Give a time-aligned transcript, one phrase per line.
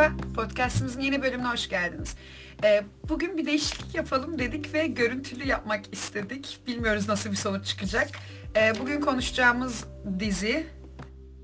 [0.00, 2.16] Merhaba, podcastimizin yeni bölümüne hoş geldiniz.
[2.64, 6.58] Ee, bugün bir değişiklik yapalım dedik ve görüntülü yapmak istedik.
[6.66, 8.08] Bilmiyoruz nasıl bir sonuç çıkacak.
[8.56, 9.84] Ee, bugün konuşacağımız
[10.18, 10.66] dizi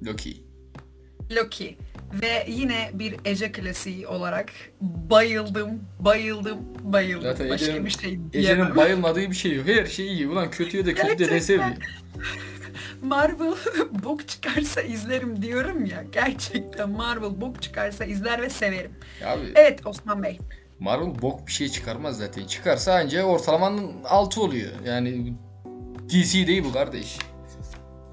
[0.07, 0.37] Loki.
[1.37, 1.79] Loki.
[2.23, 5.71] Ve yine bir Ece klasiği olarak bayıldım,
[6.01, 7.23] bayıldım, bayıldım.
[7.23, 8.33] Zaten Başka Ece'nin, bir şey diyemem.
[8.33, 9.67] Ece'nin bayılmadığı bir şey yok.
[9.67, 10.29] Her şey iyi.
[10.29, 11.79] Ulan kötüye de kötü de Gerçekten.
[13.03, 13.55] Marvel
[14.05, 16.05] bok çıkarsa izlerim diyorum ya.
[16.13, 18.93] Gerçekten Marvel bok çıkarsa izler ve severim.
[19.27, 20.39] Abi Evet Osman Bey.
[20.79, 22.47] Marvel bok bir şey çıkarmaz zaten.
[22.47, 24.71] Çıkarsa anca ortalamanın altı oluyor.
[24.87, 25.35] Yani
[26.09, 27.19] DC değil bu kardeş.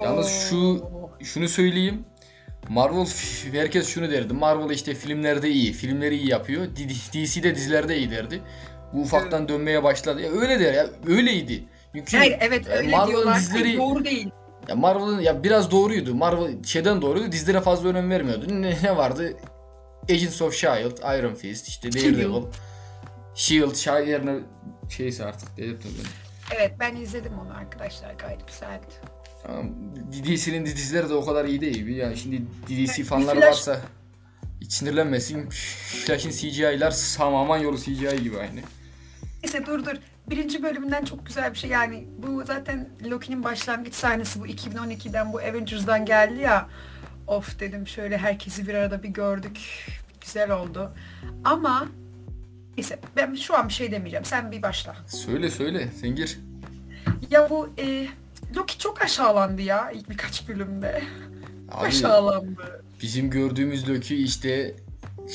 [0.02, 0.84] Yalnız şu
[1.22, 2.04] şunu söyleyeyim.
[2.68, 3.06] Marvel
[3.52, 4.32] herkes şunu derdi.
[4.32, 6.66] Marvel işte filmlerde iyi, filmleri iyi yapıyor.
[7.14, 8.40] DC'de dizilerde iyi derdi.
[8.92, 10.20] Bu ufaktan dönmeye başladı.
[10.20, 10.86] Ya öyle der ya.
[11.06, 11.64] Öyleydi.
[11.94, 13.36] Çünkü Hayır evet öyle Marvel'ın diyorlar.
[13.36, 14.30] dizileri- Doğru değil.
[14.68, 16.14] Ya Marvel'ın ya biraz doğruydu.
[16.14, 17.32] Marvel şeyden doğruydu.
[17.32, 18.46] Dizilere fazla önem vermiyordu.
[18.48, 19.36] Ne, ne vardı?
[20.10, 22.42] Agents of S.H.I.E.L.D., Iron Fist, işte Daredevil,
[23.34, 23.74] S.H.I.E.L.D.
[23.74, 24.38] Shield yerine
[24.88, 26.06] şeyse artık delirtme beni.
[26.58, 28.86] Evet ben izledim onu arkadaşlar gayet güzeldi.
[29.42, 29.70] Tamam.
[30.24, 31.86] DC'nin dizileri de o kadar iyi değil.
[31.86, 33.80] Yani şimdi DC fanları Flash- varsa
[34.60, 35.48] hiç sinirlenmesin.
[36.06, 38.60] Flash'in CGI'lar tamamen yolu CGI gibi aynı.
[39.44, 39.96] Neyse dur dur.
[40.30, 45.38] Birinci bölümünden çok güzel bir şey yani bu zaten Loki'nin başlangıç sahnesi bu 2012'den bu
[45.38, 46.68] Avengers'dan geldi ya.
[47.26, 49.58] Of dedim şöyle herkesi bir arada bir gördük.
[50.20, 50.92] Güzel oldu.
[51.44, 51.88] Ama
[52.76, 54.24] neyse ben şu an bir şey demeyeceğim.
[54.24, 54.96] Sen bir başla.
[55.06, 56.38] Söyle söyle sen gir.
[57.30, 58.06] Ya bu e,
[58.56, 61.02] Loki çok aşağılandı ya ilk birkaç bölümde.
[61.72, 62.84] Abi aşağılandı.
[63.02, 64.74] bizim gördüğümüz Loki işte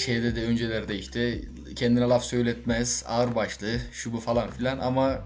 [0.06, 1.42] şeyde de öncelerde işte
[1.76, 5.20] kendine laf söyletmez, ağır başlı, şu bu falan filan ama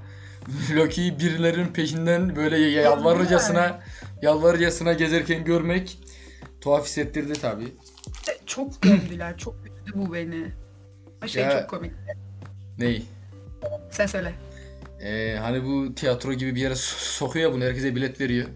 [0.75, 3.79] Loki'yi birilerinin peşinden böyle yalvarırcasına
[4.21, 5.97] yalvarırcasına gezerken görmek
[6.61, 7.63] tuhaf hissettirdi tabi.
[8.45, 9.37] Çok gömdüler.
[9.37, 10.45] Çok üzdü bu beni.
[11.21, 11.91] Ama şey Ya- çok komik.
[12.79, 13.03] Ney?
[13.91, 14.33] Sen söyle.
[15.01, 18.47] Ee, hani bu tiyatro gibi bir yere so- sokuyor bunu herkese bilet veriyor.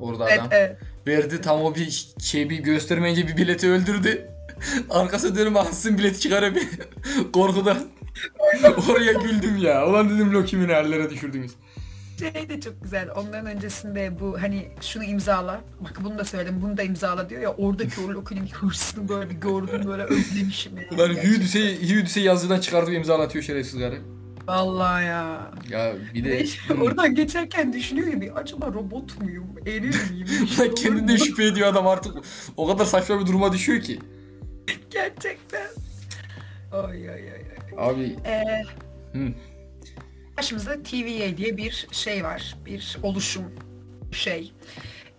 [0.00, 0.48] Orada Evet adam.
[0.52, 0.76] evet.
[1.06, 4.28] Verdi tam o bir şey bir göstermeyince bir bileti öldürdü.
[4.90, 6.58] Arkası dönüp alsın bileti çıkarıp
[7.32, 7.78] korkudan.
[8.90, 9.86] Oraya güldüm ya.
[9.88, 11.52] Ulan dedim Loki'mi ne hallere düşürdünüz.
[12.18, 13.08] Şey de çok güzel.
[13.16, 15.60] Ondan öncesinde bu hani şunu imzala.
[15.80, 16.62] Bak bunu da söyledim.
[16.62, 17.50] Bunu da imzala diyor ya.
[17.50, 20.72] Oradaki o Loki'nin hırsını böyle bir gördüm böyle özlemişim.
[20.78, 20.84] ya.
[20.96, 21.08] Ulan.
[21.08, 23.98] Hüdüs'e Hüdüs'e yazıdan çıkartıp imzalatıyor şerefsiz karı.
[24.46, 25.50] Vallahi ya.
[25.68, 29.46] Ya bir de işte oradan geçerken düşünüyor gibi acaba robot muyum?
[29.66, 30.26] Erir miyim?
[31.08, 31.18] Bir mu?
[31.18, 32.14] şüphe ediyor adam artık.
[32.56, 33.98] O kadar saçma bir duruma düşüyor ki.
[34.90, 35.66] Gerçekten.
[36.72, 37.32] Ay ay.
[37.32, 37.42] ay.
[37.76, 38.42] Abi Ee,
[39.12, 39.28] hı,
[40.36, 42.56] Karşımızda TVA diye bir şey var.
[42.66, 43.44] Bir oluşum
[44.12, 44.52] şey.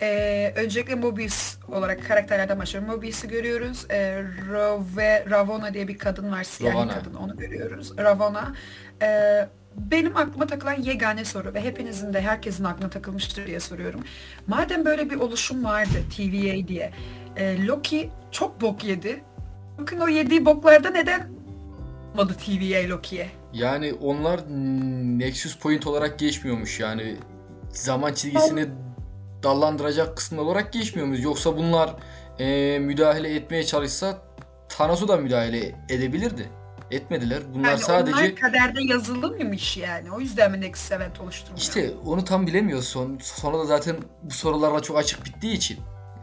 [0.02, 2.90] Ee, öncelikle Mobius olarak karakterlerden başlıyorum.
[2.96, 3.86] Mobius'u görüyoruz.
[3.92, 6.44] Ee, Rove, Ravonna diye bir kadın var.
[6.44, 6.94] Siyahi Ravonna.
[6.94, 7.98] kadın onu görüyoruz.
[7.98, 8.54] Ravonna.
[9.02, 14.04] Ee, benim aklıma takılan yegane soru ve hepinizin de herkesin aklına takılmıştır diye soruyorum.
[14.48, 16.92] Madem böyle bir oluşum vardı TVA diye.
[17.38, 19.24] e, Loki çok bok yedi.
[19.80, 21.30] Bakın o yediği boklarda neden
[22.14, 23.30] olmadı TVA Loki'ye?
[23.54, 24.40] yani onlar
[25.20, 27.16] Nexus Point olarak geçmiyormuş yani
[27.70, 28.66] zaman çizgisini
[29.44, 31.24] dallandıracak kısım olarak geçmiyormuş.
[31.24, 31.96] Yoksa bunlar
[32.40, 34.18] e, müdahale etmeye çalışsa
[34.70, 36.50] Thanos'u da müdahale edebilirdi.
[36.92, 37.40] Etmediler.
[37.54, 40.12] Bunlar Yani sadece onlar kaderde yazılı mıymış yani?
[40.12, 41.62] O yüzden mi Next Event oluşturmuyor?
[41.62, 42.88] işte onu tam bilemiyoruz.
[42.88, 45.80] Son, sonra da zaten bu sorularla çok açık bittiği için.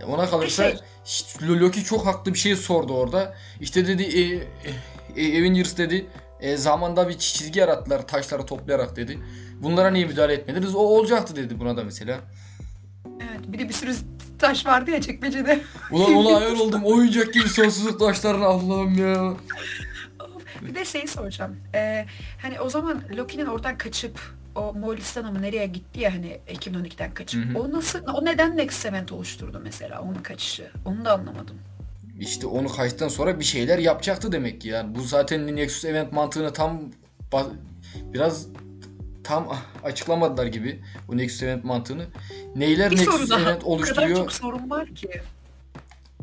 [0.09, 0.63] Ona kalırsa
[1.05, 3.35] Şey- Loki çok haklı bir şey sordu orada.
[3.61, 4.23] İşte dedi e,
[5.23, 6.07] e, Avengers dedi
[6.41, 9.19] e, zamanda bir çizgi yarattılar taşları toplayarak dedi.
[9.63, 10.75] Bunlara niye müdahale etmediniz?
[10.75, 12.21] O olacaktı dedi buna da mesela.
[13.07, 13.95] Evet, bir de bir sürü
[14.39, 15.61] taş vardı ya çekmecede.
[15.91, 16.85] Ulan ona ayar oldum.
[16.85, 19.35] Oyuncak gibi sonsuzluk taşlarını Allah'ım ya.
[20.63, 21.57] bir de şeyi soracağım.
[21.75, 22.07] Ee,
[22.43, 24.21] hani o zaman Loki'nin oradan kaçıp
[24.57, 27.45] o Moğolistan'a mı nereye gitti ya hani 2012'den kaçıp.
[27.45, 27.63] Hı hı.
[27.63, 30.71] O nasıl, o neden Next Event oluşturdu mesela onun kaçışı?
[30.85, 31.57] Onu da anlamadım.
[32.21, 34.69] İşte onu kaçtıktan sonra bir şeyler yapacaktı demek ki.
[34.69, 36.81] Yani bu zaten Nexus Event mantığını tam
[38.13, 38.47] biraz
[39.25, 39.49] tam
[39.85, 42.07] açıklamadılar gibi bu Nexus Event mantığını.
[42.57, 43.41] Neyler Bir soru Nexus daha.
[43.41, 44.17] Event O kadar oluşturuyor?
[44.17, 45.09] çok sorun var ki.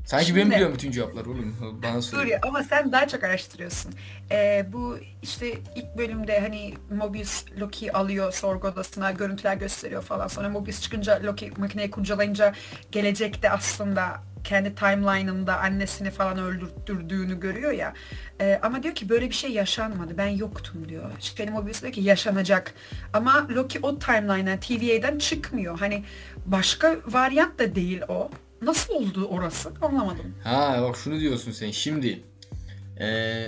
[0.06, 1.56] Sanki Şimdi- ben biliyorum bütün cevapları oğlum.
[1.84, 2.32] Bana söyle.
[2.32, 3.94] ya ama sen daha çok araştırıyorsun.
[4.32, 10.28] Ee, bu işte ilk bölümde hani Mobius Loki'yi alıyor sorgu odasına görüntüler gösteriyor falan.
[10.28, 12.54] Sonra Mobius çıkınca Loki makineyi kurcalayınca
[12.92, 17.94] gelecekte aslında kendi timeline'ında annesini falan öldürdüğünü görüyor ya.
[18.42, 20.18] Ee, ama diyor ki böyle bir şey yaşanmadı.
[20.18, 21.12] Ben yoktum diyor.
[21.20, 22.74] İşte Mobius diyor ki yaşanacak.
[23.14, 25.80] Ama Loki o timeline'dan TVA'dan çıkmıyor.
[25.80, 26.04] Hani
[26.46, 28.30] başka varyant da değil o.
[28.66, 30.36] Nasıl oldu orası anlamadım.
[30.44, 31.72] Ha bak şunu diyorsun sen.
[31.72, 32.24] Şimdi
[33.00, 33.48] Ee,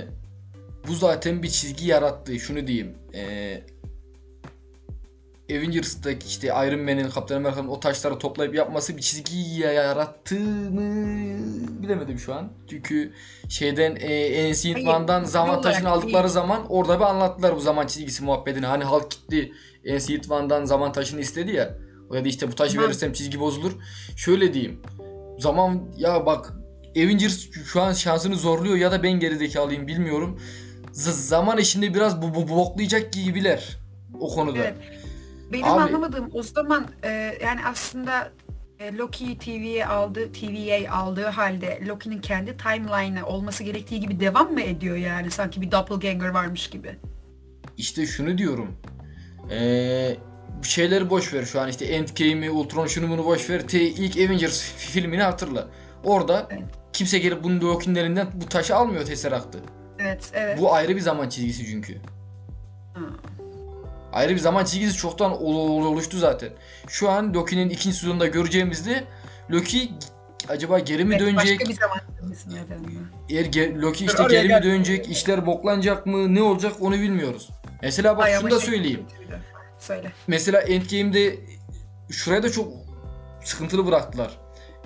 [0.88, 2.40] bu zaten bir çizgi yarattı.
[2.40, 2.94] Şunu diyeyim.
[3.14, 3.62] Ee,
[5.52, 11.38] Avengers'taki işte Iron Man'in, Kaptan Amerika'nın o taşları toplayıp yapması bir çizgi yarattı mı
[11.84, 12.52] bilemedim şu an.
[12.70, 13.14] Çünkü
[13.50, 16.34] şeyden e, Ancient One'dan zaman taşını aldıkları değil.
[16.34, 18.66] zaman orada bir anlattılar bu zaman çizgisi muhabbetini.
[18.66, 19.52] Hani halk gitti
[19.92, 21.78] Ancient One'dan zaman taşını istedi ya.
[22.10, 23.72] O dedi işte bu taşı verirsem çizgi bozulur.
[24.16, 24.82] Şöyle diyeyim.
[25.40, 26.54] Zaman ya bak
[26.98, 30.40] Avengers şu an şansını zorluyor ya da ben gerizekalıyım bilmiyorum.
[30.94, 33.78] Z- zaman işinde biraz bu, bu boklayacak gibiler
[34.20, 34.58] o konuda.
[34.58, 34.76] Evet.
[35.54, 37.10] Benim Abi- anlamadığım o zaman e,
[37.44, 38.32] yani aslında
[38.80, 44.62] e, Loki TV'ye aldı, TVA aldığı halde Loki'nin kendi timeline'ı olması gerektiği gibi devam mı
[44.62, 46.96] ediyor yani sanki bir doppelganger varmış gibi.
[47.78, 48.76] İşte şunu diyorum.
[49.52, 50.18] Ee,
[50.64, 53.68] şeyleri boş ver şu an işte Endgame'i, Ultron şunu bunu boş ver.
[53.68, 55.68] Te ilk Avengers filmini hatırla.
[56.04, 56.64] Orada Evet.
[56.94, 59.60] kimse gelip bunun Loki'nin elinden bu taşı almıyor Tesseract'ı.
[60.00, 60.60] Evet, evet.
[60.62, 61.94] Bu ayrı bir zaman çizgisi çünkü.
[62.94, 63.00] Ha.
[64.14, 66.50] Ayrı bir zaman çizgisi çoktan ol- ol- oluştu zaten.
[66.88, 69.04] Şu an Loki'nin ikinci sezonunda göreceğimizde
[69.52, 69.92] Loki
[70.50, 71.60] acaba geri mi Evet, dönecek?
[71.60, 71.98] Başka bir zaman.
[73.30, 74.64] Eğer ge- Loki Dur, işte oraya geri mi gel.
[74.64, 75.10] dönecek?
[75.12, 76.36] işler boklanacak mı?
[76.36, 77.50] Ne olacak onu bilmiyoruz.
[77.82, 79.06] Mesela bak Ay, şunu da şey söyleyeyim.
[79.12, 79.40] kötüydü.
[79.88, 80.12] Söyle.
[80.28, 81.36] Mesela Endgame'de
[82.12, 82.74] şuraya da çok
[83.44, 84.38] sıkıntılı bıraktılar.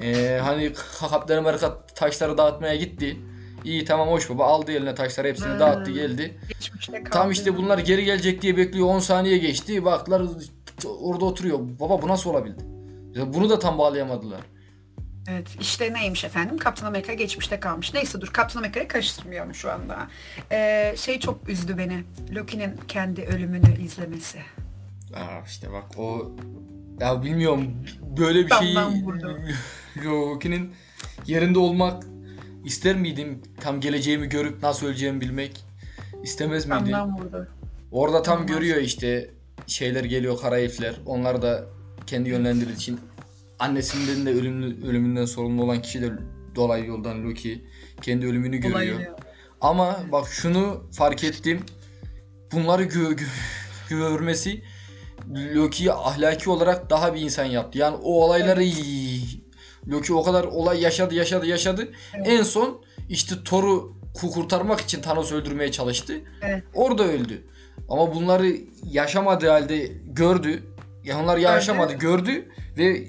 [0.02, 3.18] Ee, hani Kaptan Amerika taşları dağıtmaya gitti.
[3.64, 5.60] İyi tamam hoş baba aldı eline taşları hepsini Hmm.
[5.60, 6.40] dağıttı geldi.
[7.12, 9.86] Tam işte bunlar geri gelecek diye bekliyor 10 saniye geçti.
[9.86, 10.22] Baktılar
[11.00, 11.60] orada oturuyor.
[11.80, 12.64] Baba bu nasıl olabildi?
[13.26, 14.42] Bunu da tam bağlayamadılar.
[15.30, 17.94] Evet işte neymiş efendim Kaptan Amerika geçmişte kalmış.
[17.94, 20.08] Neyse dur Kaptan Amerika'yı karıştırmıyorum şu anda.
[20.52, 22.04] Ee, şey çok üzdü beni.
[22.36, 24.40] Loki'nin kendi ölümünü izlemesi.
[25.14, 26.32] Aa işte bak o
[27.00, 27.74] ya bilmiyorum
[28.18, 29.40] böyle bir Damdan vurdu.
[30.06, 30.72] Loki'nin
[31.28, 32.04] yerinde olmak
[32.66, 33.42] ister miydim?
[33.62, 35.66] Tam geleceğimi görüp nasıl öleceğimi bilmek
[36.24, 36.92] istemez miydim?
[36.94, 37.48] Damdan vurdu.
[37.92, 38.52] Orada tam Olmaz.
[38.52, 39.30] görüyor işte
[39.68, 40.60] şeyler geliyor kara.
[41.06, 41.66] Onlar da
[42.08, 43.00] kendi yönlendirir için
[43.60, 46.12] annesinden de ölümlü, ölümünden sorumlu olan kişi de
[46.56, 47.66] dolayı yoldan Loki
[48.02, 49.00] kendi ölümünü görüyor.
[49.62, 51.60] Ama bak şunu fark ettim.
[52.52, 53.26] Bunları gö- gö-
[53.90, 54.62] görmesi
[55.56, 57.78] Loki'yi ahlaki olarak daha bir insan yaptı.
[57.78, 58.64] Yani o olayları
[59.88, 61.90] Loki o kadar olay yaşadı yaşadı yaşadı.
[62.14, 62.28] Evet.
[62.28, 66.14] En son işte Thor'u ku- kurtarmak için Thanos öldürmeye çalıştı.
[66.42, 66.64] Evet.
[66.74, 67.44] Orada öldü.
[67.90, 70.64] Ama bunları yaşamadığı halde gördü.
[71.04, 73.08] Ya onlar yaşamadı gördü ve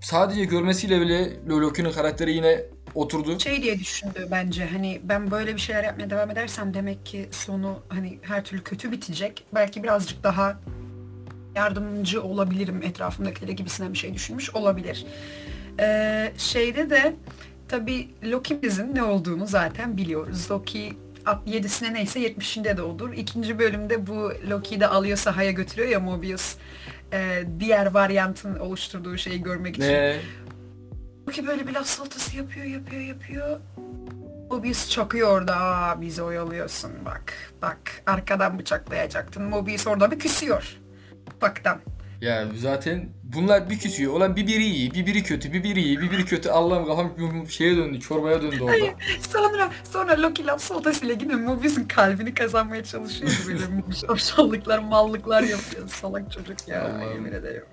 [0.00, 2.62] sadece görmesiyle bile Loki'nin karakteri yine
[2.94, 3.40] oturdu.
[3.40, 7.78] Şey diye düşündü bence hani ben böyle bir şeyler yapmaya devam edersem demek ki sonu
[7.88, 9.44] hani her türlü kötü bitecek.
[9.54, 10.60] Belki birazcık daha
[11.58, 15.06] yardımcı olabilirim etrafımdakilere gibisinden bir şey düşünmüş olabilir.
[15.80, 17.14] Ee, şeyde de
[17.68, 20.50] tabii Loki'mizin ne olduğunu zaten biliyoruz.
[20.50, 20.96] Loki
[21.26, 23.12] 7'sine neyse 70'inde de olur.
[23.12, 26.56] İkinci bölümde bu Loki'yi de alıyor sahaya götürüyor ya Mobius.
[27.12, 29.88] Ee, diğer varyantın oluşturduğu şeyi görmek için.
[29.88, 30.16] Ne?
[31.28, 33.60] Loki böyle bir laf salatası yapıyor, yapıyor, yapıyor.
[34.50, 35.56] Mobius çakıyor orada.
[35.56, 37.52] Aa bizi oyalıyorsun bak.
[37.62, 39.42] Bak arkadan bıçaklayacaktın.
[39.42, 40.77] Mobius orada bir küsüyor.
[41.42, 41.80] Baktan.
[42.20, 44.12] Ya zaten bunlar bir küsüyor.
[44.12, 46.48] Olan bir biri iyi, bir biri kötü, bir biri iyi, bir biri kötü.
[46.50, 48.70] Allah'ım kafam şeye döndü, çorbaya döndü orada.
[48.70, 48.94] Hayır.
[49.32, 53.32] Sonra sonra Loki laf salatasıyla yine Mobius'un kalbini kazanmaya çalışıyor.
[53.48, 53.62] Böyle
[54.08, 55.88] aşağılıklar, mallıklar yapıyor.
[55.88, 56.82] Salak çocuk ya.
[56.82, 57.12] Allah'ım.
[57.12, 57.64] Yemin ederim.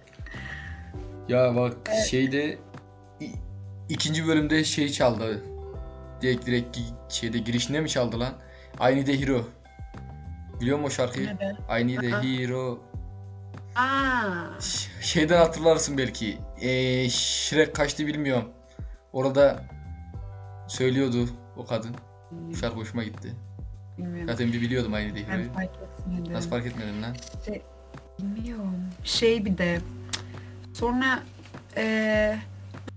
[1.30, 2.06] Ya bak Evet.
[2.06, 2.58] şeyde
[3.90, 5.44] ikinci bölümde şey çaldı.
[6.22, 6.78] Direkt direkt
[7.10, 8.34] şeyde girişinde mi çaldı lan?
[8.82, 9.42] I Need a Hero.
[10.62, 11.28] Biliyor musun o şarkıyı?
[11.28, 11.82] Neden?
[11.82, 12.24] I Need a Aa.
[12.24, 12.80] Hero.
[13.76, 14.62] Aa.
[15.02, 16.38] Şeyden hatırlarsın belki.
[16.62, 18.50] Ee, Shrek kaçtı bilmiyorum.
[19.14, 19.64] Orada
[20.68, 21.96] söylüyordu o kadın.
[22.32, 23.34] Bu şarkı hoşuma gitti.
[23.98, 24.28] Bilmiyorum.
[24.28, 26.34] Zaten bir biliyordum I Need a Ben fark etmedim.
[26.34, 27.16] Nasıl fark etmedin lan?
[28.20, 28.76] Bilmiyorum.
[29.04, 29.82] Şey bir de
[30.74, 31.20] sonra
[31.78, 32.40] eee,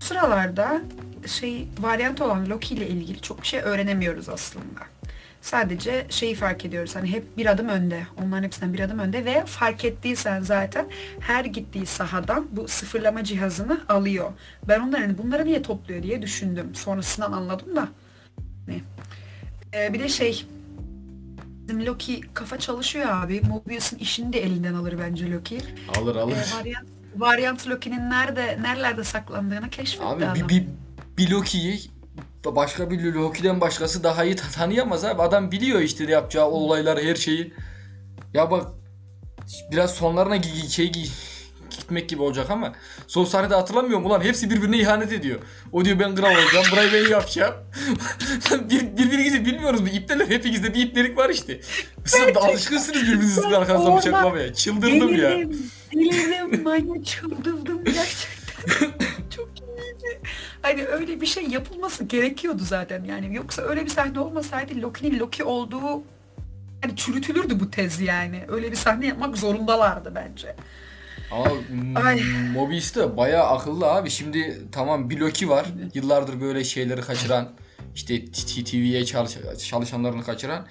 [0.01, 0.81] bu sıralarda
[1.27, 4.79] şey varyant olan Loki ile ilgili çok bir şey öğrenemiyoruz aslında.
[5.41, 8.03] Sadece şeyi fark ediyoruz hani hep bir adım önde.
[8.23, 10.85] Onların hepsinden bir adım önde ve fark ettiysen zaten
[11.19, 14.31] her gittiği sahadan bu sıfırlama cihazını alıyor.
[14.67, 16.75] Ben onları hani bunları niye topluyor diye düşündüm.
[16.75, 17.87] Sonrasından anladım da.
[18.67, 18.81] Ne?
[19.73, 20.45] Eee, bir de şey
[21.69, 23.41] Bizim Loki kafa çalışıyor abi.
[23.41, 25.57] Mobius'un işini de elinden alır bence Loki.
[25.97, 26.33] Alır alır.
[26.35, 30.35] Ee, varyant, varyant Loki'nin nerede nerelerde saklandığını keşfetti Abi adam.
[30.35, 30.67] bir, bir,
[31.17, 31.79] bir Loki'yi
[32.45, 35.21] başka bir Loki'den başkası daha iyi ta- tanıyamaz abi.
[35.21, 37.53] Adam biliyor işte ne yapacağı o olayları her şeyi.
[38.33, 38.67] Ya bak
[39.71, 41.09] biraz sonlarına şey gi-
[41.69, 42.73] gitmek gibi olacak ama
[43.07, 45.39] son sahnede hatırlamıyorum ulan hepsi birbirine ihanet ediyor.
[45.71, 47.55] O diyor ben kral olacağım burayı ben yapacağım.
[48.69, 49.87] bir, birbirinizi bilmiyoruz mu?
[49.87, 51.61] İpteler hepinizde bir iplerik var işte.
[52.05, 54.53] Siz de alışkınsınız birbirinizin arkasından Orada bıçaklamaya.
[54.53, 55.29] Çıldırdım ya.
[55.29, 58.91] Delirdim, delirdim, manyak çıldırdım gerçekten.
[60.61, 63.35] Hani öyle bir şey yapılması gerekiyordu zaten yani.
[63.35, 66.03] Yoksa öyle bir sahne olmasaydı Loki'nin Loki olduğu
[66.83, 68.41] yani çürütülürdü bu tez yani.
[68.47, 70.55] Öyle bir sahne yapmak zorundalardı bence.
[71.31, 71.45] Ama
[71.95, 72.21] Ay.
[72.53, 74.09] Mobius da bayağı akıllı abi.
[74.09, 75.65] Şimdi tamam bir Loki var.
[75.93, 77.49] Yıllardır böyle şeyleri kaçıran,
[77.95, 78.25] işte
[78.65, 79.37] TV'ye çalış
[79.69, 80.67] çalışanlarını kaçıran.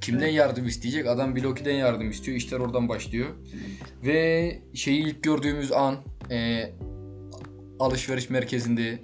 [0.00, 1.06] Kimden yardım isteyecek?
[1.06, 2.36] Adam bir Loki'den yardım istiyor.
[2.36, 3.28] İşler oradan başlıyor.
[4.04, 5.96] Ve şeyi ilk gördüğümüz an
[6.30, 6.70] e,
[7.80, 8.98] alışveriş merkezinde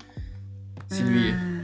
[0.89, 1.59] Sylvie'yi Hmm.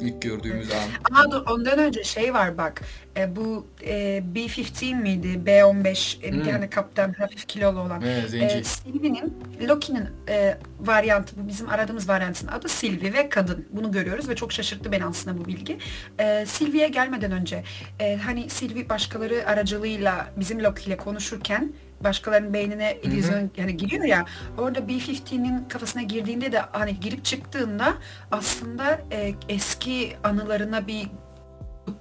[0.00, 0.78] ilk gördüğümüz an.
[1.10, 2.80] Ama dur, ondan önce şey var bak.
[3.16, 5.46] E, bu e, B-15 miydi?
[5.46, 6.44] B-15 e, bir Hmm.
[6.50, 8.00] tane kaptan hafif kilolu olan.
[8.28, 8.54] Zenci.
[8.56, 9.34] E, Sylvie'nin,
[9.68, 13.66] Loki'nin e, varyantı, bu bizim aradığımız varyantın adı Sylvie ve kadın.
[13.72, 15.78] Bunu görüyoruz ve çok şaşırttı beni aslında bu bilgi.
[16.20, 17.62] E, Sylvie'ye gelmeden önce
[18.00, 21.72] e, hani Sylvie başkaları aracılığıyla bizim Loki ile konuşurken
[22.04, 24.24] başkalarının beynine illüzyon yani giriyor ya
[24.58, 27.94] orada B-15'nin kafasına girdiğinde de hani girip çıktığında
[28.30, 31.08] aslında e, eski anılarına bir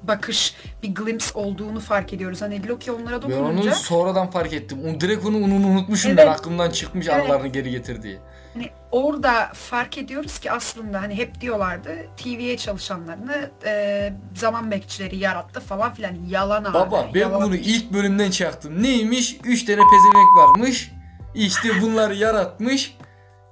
[0.04, 2.42] bakış, bir glimpse olduğunu fark ediyoruz.
[2.42, 5.02] Hani Loki onlara Ben onu dokununca sonradan fark ettim.
[5.02, 6.40] Direkt onu, onu unutmuşum ben Evet.
[6.40, 7.24] aklımdan çıkmış Evet.
[7.24, 8.20] anılarını geri getirdiği.
[8.54, 15.60] Hani orada fark ediyoruz ki aslında hani hep diyorlardı TV'ye çalışanlarını e, zaman bekçileri yarattı
[15.60, 16.74] falan filan yalan abi.
[16.74, 17.42] Baba ben yalan.
[17.42, 18.84] bunu ilk bölümden çaktım.
[18.84, 19.38] Neymiş?
[19.44, 20.92] 3 tane pezevenk varmış.
[21.36, 22.98] İşte bunları yaratmış.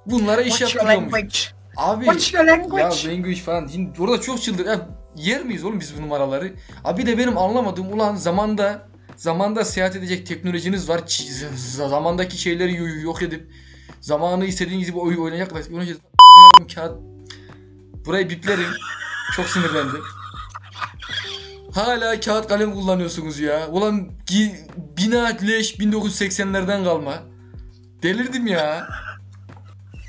[0.06, 1.38] Bunlara iş language?
[1.76, 3.34] Abi What's your ya language?
[3.34, 3.66] falan.
[3.66, 4.66] Şimdi orada çok çıldır.
[4.66, 6.52] Ya, yer miyiz oğlum biz bu numaraları?
[6.84, 8.82] Abi de benim anlamadığım ulan zamanda
[9.16, 10.98] zamanda seyahat edecek teknolojiniz var.
[10.98, 11.56] Ç-
[11.88, 13.50] zamandaki şeyleri yo- yok edip
[14.00, 15.52] zamanı istediğiniz gibi oy oynayacak.
[15.72, 15.96] oynayacak.
[16.74, 16.98] Kağıt.
[18.06, 18.70] Burayı biplerim.
[19.36, 20.00] Çok sinirlendim.
[21.74, 23.68] Hala kağıt kalem kullanıyorsunuz ya.
[23.68, 24.56] Ulan gi-
[24.96, 27.14] bina leş 1980'lerden kalma.
[28.02, 28.88] Delirdim ya.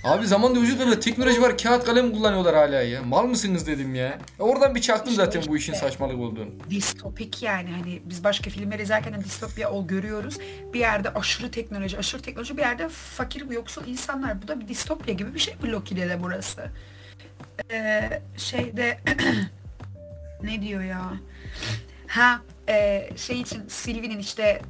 [0.03, 3.03] Abi zaman yolcu kadar teknoloji var kağıt kalem kullanıyorlar hala ya.
[3.03, 4.03] Mal mısınız dedim ya.
[4.05, 6.49] Ya Oradan bir çaktım zaten bu işin saçmalık olduğunu.
[6.69, 10.37] distopik yani hani biz başka filmler izlerken de distopya ol görüyoruz.
[10.73, 14.41] Bir yerde aşırı teknoloji, aşırı teknoloji bir yerde fakir yoksul insanlar.
[14.41, 16.69] Bu da bir distopya gibi bir şey bu Loki'de de burası.
[17.71, 18.97] Ee, şeyde
[20.43, 21.13] ne diyor ya?
[22.07, 24.61] Ha e, şey için Sylvie'nin işte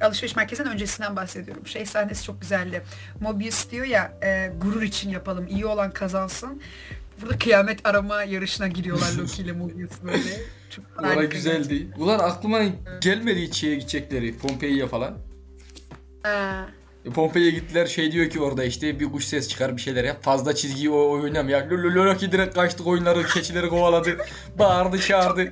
[0.00, 1.66] alışveriş merkezinin öncesinden bahsediyorum.
[1.66, 2.82] Şey sahnesi çok güzeldi.
[3.20, 6.62] Mobius diyor ya e, gurur için yapalım, iyi olan kazansın.
[7.22, 10.40] Burada kıyamet arama yarışına giriyorlar Loki ile Mobius böyle.
[10.70, 11.86] Çok harika güzeldi.
[11.98, 12.60] Ulan aklıma
[13.00, 14.38] gelmedi hiç şeye gidecekleri.
[14.38, 15.14] Pompei'ye falan.
[16.22, 16.66] Ha,
[17.04, 20.22] E, Pompei'ye gittiler şey diyor ki orada işte bir kuş ses çıkar bir şeyler yap.
[20.22, 21.68] Fazla çizgiyi o oynam ya.
[21.70, 24.16] Loki direkt kaçtı oyunları keçileri kovaladı.
[24.58, 25.48] Bağırdı çağırdı.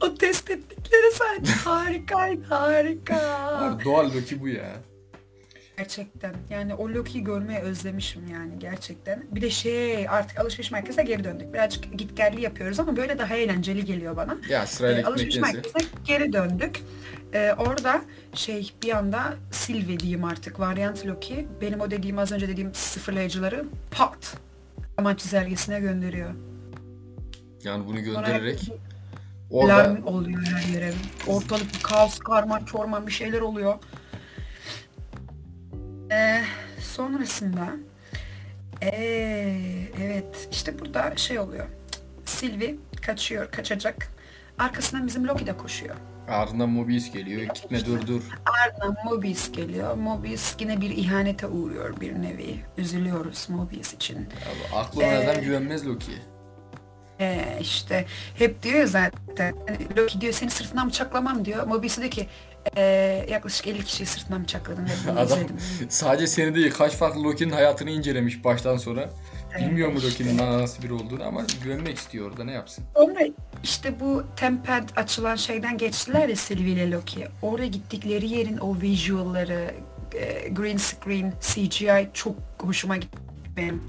[0.00, 3.38] O test ettikleri sahne harikaydı harika.
[3.58, 4.70] Abi doğal Loki bu ya.
[5.78, 9.24] Gerçekten yani o Loki'yi görmeye özlemişim yani gerçekten.
[9.30, 11.54] Bir de şey artık alışveriş merkezine geri döndük.
[11.54, 14.36] Birazcık gitgelli yapıyoruz ama böyle daha eğlenceli geliyor bana.
[14.48, 16.80] Ya sırayla Ee, alışveriş merkezine geri döndük.
[17.34, 18.02] Ee, orada
[18.34, 21.48] şey bir anda Sylvie diyeyim artık varyant Loki.
[21.60, 24.36] Benim o dediğim az önce dediğim sıfırlayıcıları pat
[24.98, 26.30] zaman çizelgesine gönderiyor.
[27.64, 28.72] Yani bunu Sonra göndererek
[29.54, 30.92] orada oluyor her yere.
[31.26, 33.74] Ortalık bir kaos, karman, çorman bir şeyler oluyor.
[36.12, 36.40] Ee,
[36.80, 37.68] sonrasında
[38.82, 39.56] ee,
[40.02, 41.66] evet işte burada şey oluyor.
[42.24, 44.08] Sylvie kaçıyor, kaçacak.
[44.58, 45.96] Arkasından bizim Loki de koşuyor.
[46.28, 47.42] ardından Mobius geliyor.
[47.54, 48.22] Gitme dur dur.
[48.64, 49.94] Ardından Mobius geliyor.
[49.94, 52.56] Mobius yine bir ihanete uğruyor bir nevi.
[52.78, 54.16] Üzülüyoruz Mobius için.
[54.16, 56.18] Abi, aklı Ee, adam güvenmez Loki'ye.
[57.20, 58.04] Ee, işte
[58.38, 59.54] hep diyor ya zaten
[59.96, 61.66] Loki diyor seni sırtından bıçaklamam diyor.
[61.66, 62.26] Mobius diyor ki
[62.76, 65.56] "Ee, yaklaşık 50 kişiyi sırtından bıçakladım Adam izledim.
[65.88, 69.10] sadece seni değil kaç farklı Loki'nin hayatını incelemiş baştan sonra.
[69.58, 70.10] Bilmiyor mu işte.
[70.10, 72.84] Loki'nin nasıl biri olduğunu ama güvenmek istiyor orada ne yapsın.
[72.96, 73.20] Sonra
[73.62, 77.26] işte bu Tempad açılan şeyden geçtiler ya Sylvie ile Loki.
[77.42, 79.74] Oraya gittikleri yerin o visualları,
[80.14, 83.18] e, green screen, CGI çok hoşuma gitti
[83.56, 83.82] benim.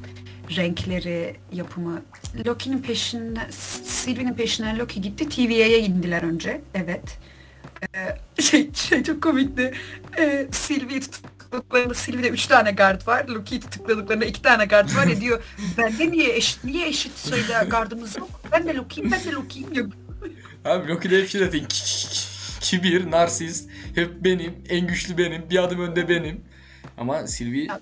[0.55, 2.01] Renkleri, yapımı.
[2.45, 3.49] Loki'nin peşinden,
[3.83, 5.29] Sylvie'nin peşinden Loki gitti.
[5.29, 6.61] TVA'ya indiler önce.
[6.73, 7.19] Evet.
[7.95, 9.73] Ee, şey, şey çok komikti.
[10.17, 13.27] Ee, Sylvie'yi tutukladıklarında Sylvie'de 3 tane guard var.
[13.27, 15.43] Loki'yi tutukladıklarında 2 tane guard var ya diyor.
[15.77, 18.29] Bende niye eşit, niye eşit sayıda gardımız yok?
[18.51, 19.91] Ben de Loki'yim, ben de Loki'yim diyor.
[20.65, 25.63] Abi Loki'de hep şey zaten ki- ki- kibir, narsist, hep benim, en güçlü benim, bir
[25.63, 26.41] adım önde benim.
[26.97, 27.77] Ama Sylvie Tom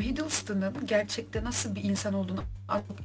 [0.00, 2.42] Hiddleston'ın gerçekte nasıl bir insan olduğunu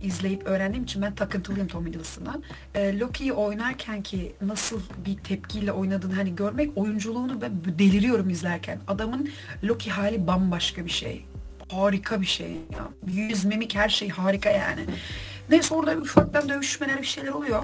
[0.04, 2.40] izleyip öğrendiğim için ben takıntılıyım Tom Hiddleston'a.
[2.76, 8.80] Ee, Loki'yi oynarken ki nasıl bir tepkiyle oynadığını hani görmek oyunculuğunu ben deliriyorum izlerken.
[8.88, 9.30] Adamın
[9.64, 11.26] Loki hali bambaşka bir şey.
[11.72, 12.88] Harika bir şey ya.
[13.08, 14.86] Yüz, mimik her şey harika yani.
[15.50, 17.64] Neyse orada ufaktan dövüşmeler bir şeyler oluyor.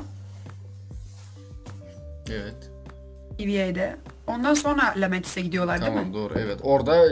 [2.29, 2.69] Evet.
[3.38, 3.96] TVA'de.
[4.27, 6.13] Ondan sonra Lamentis'e gidiyorlar değil Tamam mi?
[6.13, 6.60] doğru evet.
[6.63, 7.05] Orada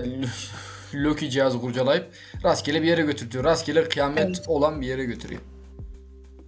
[1.04, 2.08] Loki cihazı kurcalayıp
[2.44, 3.44] rastgele bir yere götürtüyor.
[3.44, 4.44] Rastgele kıyamet Evet.
[4.48, 5.42] olan bir yere götürüyor.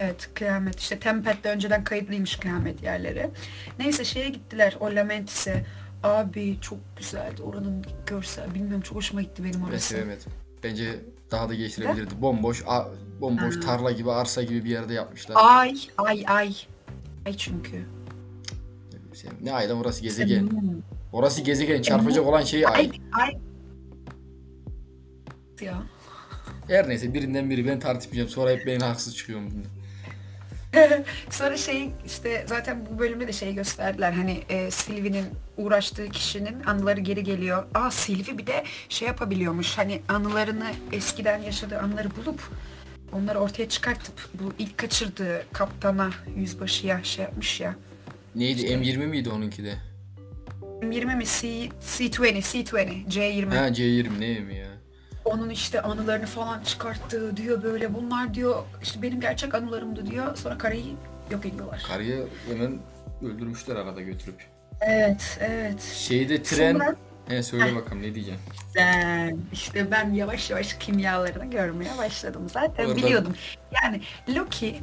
[0.00, 3.30] Evet kıyamet işte Tempet'te önceden kayıtlıymış kıyamet yerleri.
[3.78, 5.64] Neyse şeye gittiler o Lamentis'e.
[6.02, 9.88] Abi çok güzeldi oranın görsel bilmiyorum çok hoşuma gitti benim orası.
[9.88, 10.32] sevemedim.
[10.64, 10.94] Bence
[11.30, 12.14] daha da geçirebilirdi.
[12.22, 12.88] Bomboş, a-
[13.20, 13.60] bomboş Ha.
[13.60, 15.36] tarla gibi, arsa gibi bir yerde yapmışlar.
[15.38, 16.54] Ay ay ay.
[17.26, 17.84] Ay çünkü.
[19.42, 20.50] Ne aydan orası gezegen.
[21.12, 22.72] Orası gezegen çarpacak olan şey ay.
[22.74, 23.38] Ay ay.
[25.62, 25.82] Ya.
[26.68, 28.28] Her neyse birinden biri ben tartışmayacağım.
[28.28, 29.50] Sonra hep ben haksız çıkıyorum.
[29.50, 29.68] bunda.
[31.30, 37.00] Sonra şey işte zaten bu bölümde de şey gösterdiler hani e, Sylvie'nin uğraştığı kişinin anıları
[37.00, 37.64] geri geliyor.
[37.74, 42.40] Aa Sylvie bir de şey yapabiliyormuş hani anılarını eskiden yaşadığı anıları bulup
[43.12, 47.76] onları ortaya çıkartıp bu ilk kaçırdığı kaptana yüzbaşıya şey yapmış ya.
[48.34, 48.60] Neydi?
[48.60, 49.74] İşte- M20 miydi onunki de?
[50.90, 54.67] 20 mi C, C20 C20 C20 Ha C20 ne mi ya?
[55.28, 60.58] Onun işte anılarını falan çıkarttığı diyor böyle bunlar diyor işte benim gerçek anılarımdı diyor sonra
[60.58, 60.84] karayı
[61.30, 61.82] yok ediyorlar.
[61.88, 62.78] Karıyı hemen
[63.22, 64.42] öldürmüşler arada götürüp.
[64.80, 65.82] Evet evet.
[65.82, 66.72] Şeyde tren...
[66.72, 66.96] Sonra-
[67.28, 68.40] He söyle bakalım ne diyeceğim.
[68.76, 73.34] Ben işte ben yavaş yavaş kimyalarını görmeye başladım zaten Oradan- biliyordum.
[73.82, 74.80] Yani Loki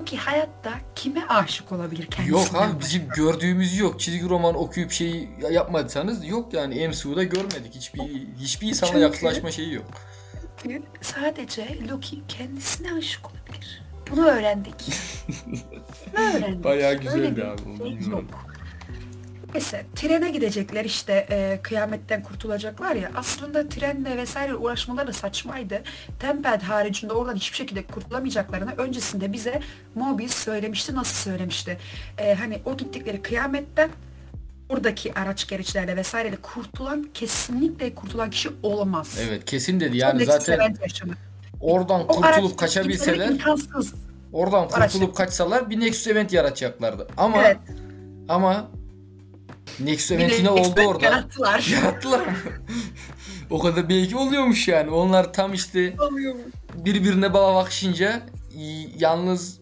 [0.00, 2.38] Loki hayatta kime aşık olabilir kendisinden?
[2.40, 4.00] Yok abi bizim gördüğümüz yok.
[4.00, 7.74] Çizgi roman okuyup şey yapmadıysanız yok yani MCU'da görmedik.
[7.74, 8.00] Hiçbir
[8.40, 9.86] hiçbir insanla Çünkü- yaklaşma şeyi yok.
[10.62, 13.82] Çünkü sadece Loki kendisine aşık olabilir.
[14.10, 14.74] Bunu öğrendik.
[16.16, 16.64] Bunu öğrendik.
[16.64, 18.24] Bayağı Öyle güzeldi bir abi, şey yok.
[19.54, 25.82] Neyse trene gidecekler işte e, kıyametten kurtulacaklar ya aslında trenle vesaire uğraşmaları saçmaydı.
[26.18, 29.60] Tempest haricinde oradan hiçbir şekilde kurtulamayacaklarını öncesinde bize
[29.94, 31.78] Mobius söylemişti nasıl söylemişti.
[32.18, 33.90] E, hani o gittikleri kıyametten
[34.68, 39.18] oradaki araç gereçlerle vesaireyle kurtulan kesinlikle kurtulan kişi olamaz.
[39.20, 40.76] Evet kesin dedi yani zaten
[41.60, 43.94] oradan kurtulup kaçabilseler imkansız.
[44.32, 47.08] oradan kurtulup kaçsalar bir Nexus Event yaratacaklardı.
[47.16, 47.58] Ama Evet.
[48.28, 48.70] ama
[49.80, 51.04] Nexus Bir de Event yine oldu orada.
[51.04, 51.68] Yarattılar.
[51.72, 52.24] Yarattılar.
[53.50, 54.90] o kadar belki oluyormuş yani.
[54.90, 55.94] Onlar tam işte
[56.74, 58.22] birbirine bağ bakışınca
[58.98, 59.60] yalnız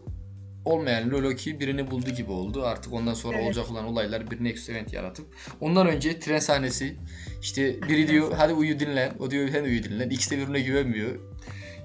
[0.65, 2.63] olmayan Loloki birini buldu gibi oldu.
[2.65, 3.47] Artık ondan sonra Evet.
[3.47, 5.27] olacak olan olaylar bir Nexus Event yaratıp
[5.61, 6.97] ondan önce tren sahnesi
[7.43, 9.13] işte biri diyor hadi uyu dinlen.
[9.19, 10.11] O diyor sen uyu dinlen.
[10.11, 11.11] İkisi de birbirine güvenmiyor.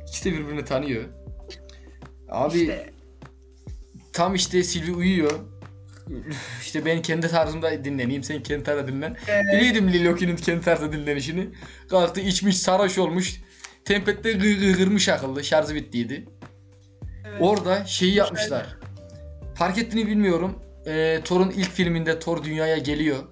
[0.08, 1.04] İkisi de birbirini tanıyor.
[2.30, 2.94] Abi İşte
[4.14, 5.40] tam işte Sylvie uyuyor.
[6.62, 9.18] İşte ben kendi tarzımda dinleneyim, sen kendi tarzda dinlen.
[9.28, 9.44] Evet.
[9.54, 11.50] Biliyordum Loki'nin kendi tarzda dinlenişini.
[11.90, 13.42] Kalktı içmiş, sarhoş olmuş.
[13.86, 16.26] Tempette gı gırmış akıllı, şarjı bittiydi.
[17.28, 17.38] Evet.
[17.40, 18.78] Orada şeyi yapmışlar.
[19.56, 20.60] Fark ettiğini bilmiyorum.
[20.88, 23.24] Ee, Thor'un ilk filminde Thor dünyaya geliyor.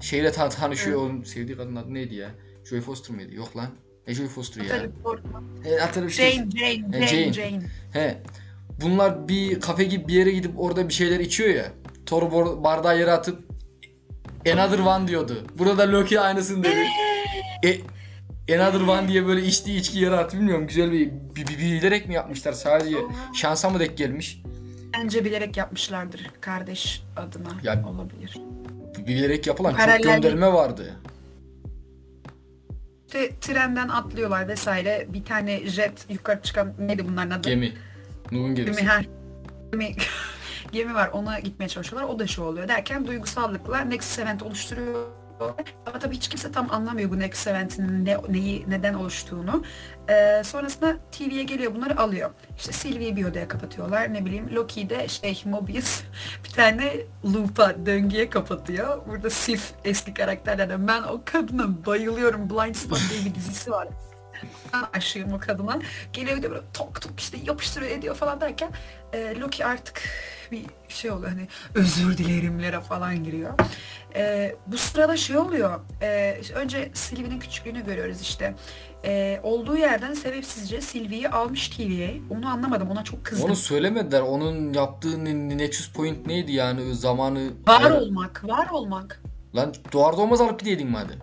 [0.00, 1.02] Şeyle tan tanışıyor.
[1.02, 2.30] Onun sevdiği kadının adı neydi ya?
[2.64, 3.34] Joy Foster mıydı?
[3.34, 3.68] Yok lan.
[4.08, 4.86] Ne Joy Foster ya?
[5.64, 6.32] He, hatırlı bir şey.
[6.32, 7.32] Jane, Jane, He, Jane, Jane.
[7.32, 7.62] Jane.
[7.92, 8.22] He.
[8.80, 11.72] Bunlar bir kafe gibi bir yere gidip orada bir şeyler içiyor ya.
[12.06, 12.32] Thor
[12.64, 13.46] bardağı yere atıp
[14.52, 15.44] Another One diyordu.
[15.58, 16.84] Burada Loki aynısını dedi.
[17.64, 17.80] E,
[18.60, 20.66] Another One diye böyle içtiği içki yere attı bilmiyorum.
[20.66, 22.96] Güzel bir, bir, bir bilerek mi yapmışlar sadece
[23.34, 24.42] şansa mı denk gelmiş?
[24.94, 28.38] Bence bilerek yapmışlardır kardeş adına Ya- olabilir.
[29.06, 30.96] Bilerek yapılan çok Paralel- gönderme vardı.
[33.06, 35.06] İşte trenden atlıyorlar vesaire.
[35.08, 37.48] Bir tane jet yukarı çıkan neydi bunların adı?
[37.48, 37.72] Gemi.
[38.32, 38.80] Nuh'un gemisi.
[38.80, 39.06] Gemi.
[39.72, 39.94] Gemi,
[40.72, 42.08] gemi var ona gitmeye çalışıyorlar.
[42.08, 45.06] O da şu oluyor derken duygusallıkla Nexus Event oluşturuyor.
[45.86, 49.64] Ama tabii hiç kimse tam anlamıyor bu Nexus Event'in ne, neyi, neden oluştuğunu.
[50.10, 52.30] Ee, sonrasında TV'ye geliyor bunları alıyor.
[52.56, 54.14] İşte Sylvie'yi bir odaya kapatıyorlar.
[54.14, 56.02] Ne bileyim Loki'yi de şey Mobius
[56.44, 56.92] bir tane
[57.24, 59.06] loop'a döngüye kapatıyor.
[59.06, 60.88] Burada Sif eski karakterlerden.
[60.88, 62.50] Ben o kadına bayılıyorum.
[62.50, 63.88] Blind Spot diye bir dizisi var.
[64.92, 65.78] Aşığım o kadına.
[66.12, 68.70] Geliyor de böyle tok tok işte yapıştırıyor ediyor falan derken
[69.12, 70.02] e, Loki artık
[70.52, 73.52] bir şey oluyor hani özür dilerimlere falan giriyor.
[74.14, 75.80] E, bu sırada şey oluyor.
[76.02, 78.54] E, önce Sylvie'nin küçüklüğünü görüyoruz işte.
[79.04, 82.20] E, olduğu yerden sebepsizce Sylvie'yi almış TV'ye.
[82.30, 82.90] Onu anlamadım.
[82.90, 83.46] Ona çok kızdım.
[83.46, 84.20] Onu söylemediler.
[84.20, 87.50] Onun yaptığı ne- Nexus Point neydi yani zamanı?
[87.68, 89.22] Var olmak, var olmak.
[89.56, 91.18] Lan doğar doğmaz alıp gideydin madem.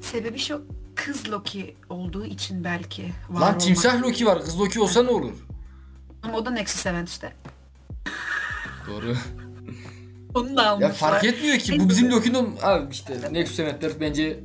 [0.00, 4.44] Sebebi şu kız Loki olduğu için belki var Lan olmak- timsah Loki var.
[4.44, 5.32] Kız Loki olsa ne olur?
[6.22, 7.32] Ama o da Nexus Event işte.
[8.90, 9.16] Doğru.
[10.34, 10.92] Onu da Ya almışlar.
[10.92, 11.80] fark etmiyor ki.
[11.80, 14.40] Bu bizim Loki'nin abi işte Nexus Event'ler bence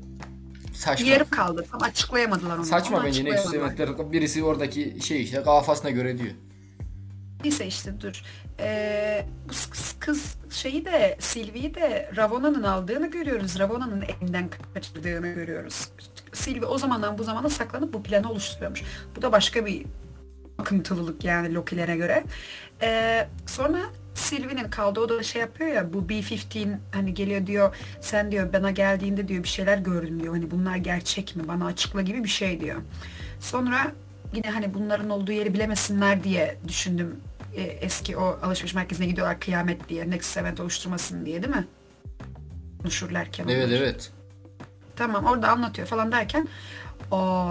[0.73, 1.07] saçma.
[1.07, 1.65] Yarım kaldı.
[1.71, 2.65] Tam açıklayamadılar onu.
[2.65, 3.85] Saçma Onu bence Nexus açıklayamadılar.
[3.87, 4.11] Event'ler.
[4.11, 6.33] Birisi oradaki şey işte kafasına göre diyor.
[7.43, 8.23] Neyse işte dur.
[8.59, 9.53] Ee, bu
[9.99, 13.59] kız, şeyi de Sylvie'yi de Ravona'nın aldığını görüyoruz.
[13.59, 15.89] Ravona'nın elinden kaçırdığını görüyoruz.
[16.33, 18.83] Sylvie o zamandan bu zamana saklanıp bu planı oluşturuyormuş.
[19.15, 19.85] Bu da başka bir
[20.57, 22.23] akıntılılık yani Loki'lere göre.
[22.81, 23.79] Ee, sonra
[24.13, 29.27] Sylvie'nin kaldığı odada şey yapıyor ya bu B-15 hani geliyor diyor sen diyor bana geldiğinde
[29.27, 30.33] diyor bir şeyler gördüm diyor.
[30.33, 32.81] Hani bunlar gerçek mi bana açıkla gibi bir şey diyor.
[33.39, 33.91] Sonra
[34.33, 37.19] yine hani bunların olduğu yeri bilemesinler diye düşündüm.
[37.55, 40.09] E, eski o alışveriş merkezine gidiyorlar kıyamet diye.
[40.09, 41.67] Next Event oluşturmasın diye değil mi?
[42.81, 43.47] Konuşurlarken.
[43.47, 43.77] Evet onlar.
[43.77, 44.11] evet.
[44.95, 46.47] Tamam orada anlatıyor falan derken
[47.11, 47.49] o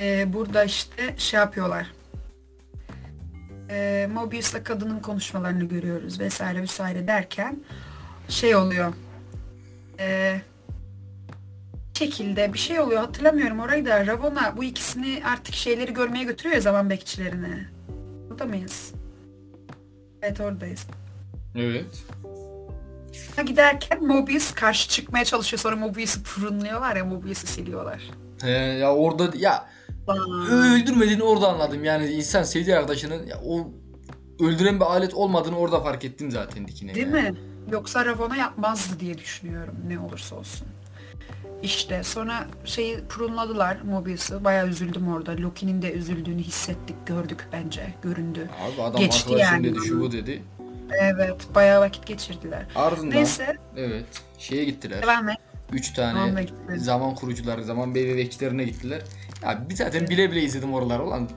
[0.00, 1.86] e, burada işte şey yapıyorlar.
[3.70, 7.64] E, Mobius'la kadının konuşmalarını görüyoruz vesaire vesaire derken
[8.28, 8.92] şey oluyor.
[9.98, 10.40] E,
[11.94, 16.60] şekilde bir şey oluyor hatırlamıyorum orayı da Ravonna bu ikisini artık şeyleri görmeye götürüyor ya
[16.60, 17.68] zaman bekçilerini.
[18.30, 18.92] Orada mıyız?
[20.22, 20.86] Evet oradayız.
[21.56, 22.04] Evet.
[23.36, 28.10] Ha, Giderken Mobius karşı çıkmaya çalışıyor sonra Mobius'u fırınlıyorlar ya Mobius'u siliyorlar.
[28.42, 29.68] He, ya orada ya
[30.50, 31.84] öldürmediğini orada anladım.
[31.84, 33.70] Yani insan sevdiği arkadaşının ya, o
[34.44, 36.94] öldüren bir alet olmadığını orada fark ettim zaten dikine.
[36.94, 37.30] Değil yani.
[37.30, 37.38] mi?
[37.72, 40.66] Yoksa Ravonna yapmazdı diye düşünüyorum ne olursa olsun.
[41.62, 44.44] İşte sonra şeyi prunladılar Mobius'u.
[44.44, 45.36] Bayağı üzüldüm orada.
[45.36, 47.94] Loki'nin de üzüldüğünü hissettik, gördük bence.
[48.02, 48.48] Göründü.
[48.64, 50.42] Abi adam Geçti yani dedi şu bu dedi.
[51.00, 52.66] Evet, bayağı vakit geçirdiler.
[52.74, 54.04] Ardından Neyse, evet
[54.38, 55.02] şeye gittiler.
[55.02, 55.36] devam et.
[55.72, 56.46] Üç tane
[56.76, 59.02] zaman kurucuları, zaman bekçilerine gittiler.
[59.42, 61.28] Ya bir zaten bile bile izledim oraları olan.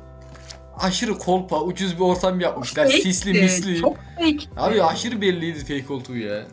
[0.77, 2.85] Aşırı kolpa, ucuz bir ortam yapmışlar.
[2.85, 3.81] Sisli Fake'ti, misli.
[3.81, 4.45] Çok fake.
[4.57, 6.45] Abi aşırı belliydi fake olduğu ya.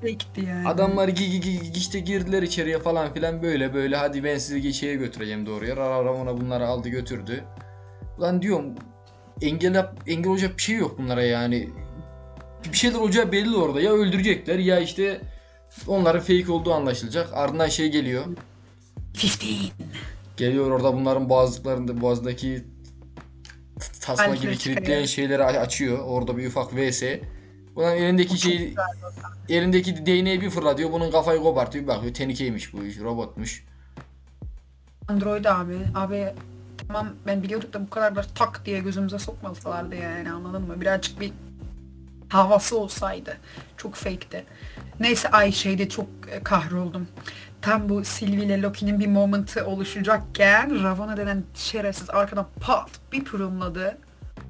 [0.00, 0.68] Fake'ti yani.
[0.68, 4.94] Adamlar gi gi gi işte girdiler içeriye falan filan böyle böyle hadi ben sizi geçeye
[4.94, 5.76] götüreceğim doğruya.
[5.76, 7.44] Rara Ramona bunları aldı götürdü.
[8.18, 8.74] Ulan diyorum
[9.42, 11.68] engel engel olacak bir şey yok bunlara yani.
[12.72, 13.80] Bir şeyler olacağı belli orada.
[13.80, 15.20] Ya öldürecekler ya işte
[15.86, 17.28] onların fake olduğu anlaşılacak.
[17.32, 18.24] Ardından şey geliyor.
[19.24, 19.72] 15.
[20.36, 22.64] Geliyor orada bunların boğazlıklarında boğazdaki
[24.00, 25.98] tasma gibi kilitleyen şeyleri açıyor.
[25.98, 27.02] Orada bir ufak vs.
[27.78, 28.74] Ulan elindeki şey
[29.48, 30.92] elindeki değneği bir fırlatıyor.
[30.92, 31.84] Bunun kafayı kopartıyor.
[31.84, 33.00] Bir bakıyor tenikeymiş bu iş.
[33.00, 33.64] Robotmuş.
[35.08, 35.78] Android abi.
[35.94, 36.34] Abi
[36.88, 40.80] tamam ben biliyorduk da bu kadar da tak diye gözümüze sokmasalardı yani anladın mı?
[40.80, 41.32] Birazcık bir
[42.28, 43.36] havası olsaydı.
[43.76, 44.44] Çok fake'ti.
[45.00, 47.08] Neyse ay şeyde çok e, kahroldum.
[47.62, 53.98] Tam bu Sylvie ile Loki'nin bir moment'ı oluşacakken Ravonna denen şerefsiz arkadan pat bir pırımladı.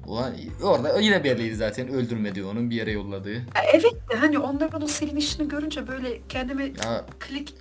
[0.09, 3.33] Ulan orada yine belliydi zaten öldürmedi onun bir yere yolladığı.
[3.33, 3.41] Ya
[3.73, 7.53] Evet de hani onların o silinişini görünce böyle kendimi Ya klik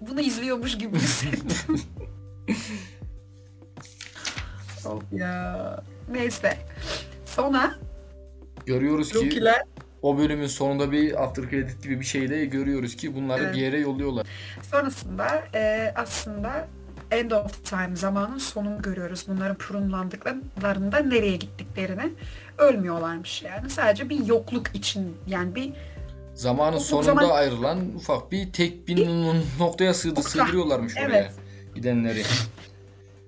[0.00, 1.80] bunu izliyormuş gibi hissettim.
[4.86, 5.80] of ya.
[6.12, 6.58] Neyse.
[7.24, 7.74] Sonra
[8.66, 9.62] görüyoruz ki Loki'ler
[10.02, 13.54] o bölümün sonunda bir after credit gibi bir şeyde görüyoruz ki bunları Evet.
[13.54, 14.26] bir yere yolluyorlar.
[14.70, 16.68] sonrasında e, aslında
[17.10, 19.24] end of time zamanın sonunu görüyoruz.
[19.28, 22.12] Bunların prunlandıklarında nereye gittiklerini
[22.58, 23.70] ölmüyorlarmış yani.
[23.70, 25.72] Sadece bir yokluk için yani bir
[26.34, 29.06] Zamanın sonunda zaman- ayrılan ufak bir tek bir
[29.60, 31.30] noktaya sığdı sığdırıyorlarmış oraya Evet.
[31.74, 32.22] gidenleri.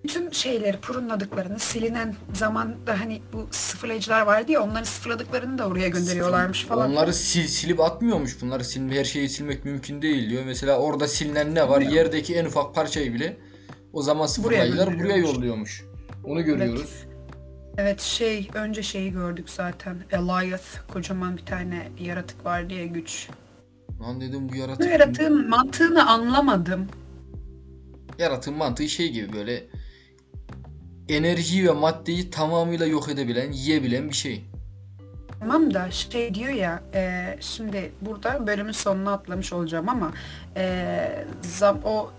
[0.04, 6.64] bütün şeyleri prunladıklarını silinen zamanda hani bu sıfırlayıcılar vardı ya onları sıfırladıklarını da oraya gönderiyorlarmış
[6.64, 6.90] falan.
[6.92, 8.42] Onları sil, silip atmıyormuş.
[8.42, 10.42] Bunları silme, her şeyi silmek mümkün değil diyor.
[10.46, 11.80] Mesela orada silinen ne var?
[11.80, 13.36] Yerdeki en ufak parçayı bile
[13.92, 15.84] o zaman sıfırlayıcılar buraya yolluyormuş.
[16.24, 17.04] Onu görüyoruz.
[17.76, 19.96] Evet şey önce şeyi gördük zaten.
[20.10, 23.28] Eliath kocaman bir tane yaratık var diye güç.
[24.00, 24.86] Lan dedim bu yaratık.
[24.86, 26.86] Bu yaratığın mantığını anlamadım.
[28.18, 29.66] Yaratığın mantığı şey gibi böyle
[31.08, 34.44] enerjiyi ve maddeyi tamamıyla yok edebilen, yiyebilen bir şey.
[35.40, 40.12] Tamam da şey diyor ya e, şimdi burada bölümün sonuna atlamış olacağım ama
[40.56, 42.10] e, zam, o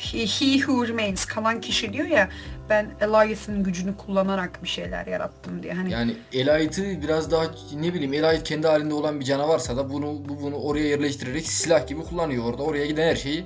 [0.00, 2.28] he, he who remains kalan kişi diyor ya
[2.68, 5.72] ben Eliath'ın gücünü kullanarak bir şeyler yarattım diye.
[5.72, 10.22] Hani Yani Elite'ı biraz daha ne bileyim Elite kendi halinde olan bir canavarsa da bunu
[10.28, 12.62] bu bunu oraya yerleştirerek silah gibi kullanıyor orada.
[12.62, 13.44] Oraya giden her şeyi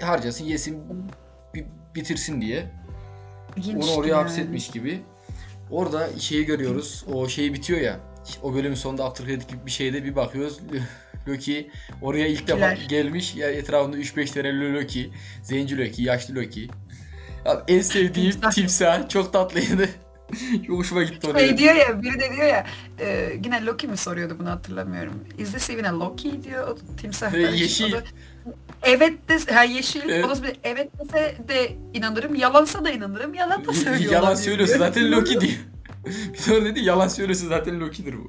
[0.00, 0.82] harcasın, yesin,
[1.54, 2.66] bi- bitirsin diye.
[3.56, 4.22] ilginçti Onu oraya yani.
[4.22, 5.02] hapsetmiş gibi.
[5.70, 7.04] Orada şeyi görüyoruz.
[7.12, 7.96] O şey bitiyor ya.
[8.42, 10.60] O bölümün sonunda credit gibi bir şeyde bir bakıyoruz.
[11.30, 11.70] Loki
[12.02, 13.34] oraya ilk defa gelmiş.
[13.34, 15.10] Ya etrafında 3-5 tane Loki.
[15.42, 16.68] Zenci Loki, yaşlı Loki.
[17.44, 19.08] Ya en sevdiğim Timsah.
[19.08, 19.88] Çok tatlıydı.
[20.66, 21.46] Çok hoşuma gitti oraya.
[21.48, 22.66] Şey diyor ya, biri de diyor ya,
[23.00, 25.24] e, yine Loki mi soruyordu bunu hatırlamıyorum.
[25.38, 27.32] Is this even a Loki diyor o timsah.
[27.32, 27.92] Ve yeşil.
[27.92, 28.02] Da,
[28.82, 30.00] Evet de, ha yeşil.
[30.08, 30.24] Evet.
[30.24, 34.12] O da bir- evet dese de inanırım, yalansa da inanırım, yalan da söylüyor.
[34.12, 34.66] Yalan diyor.
[34.66, 35.52] zaten Loki diyor.
[36.32, 38.26] Bir sonra dedi yalan söylüyorsa zaten Loki'dir bu.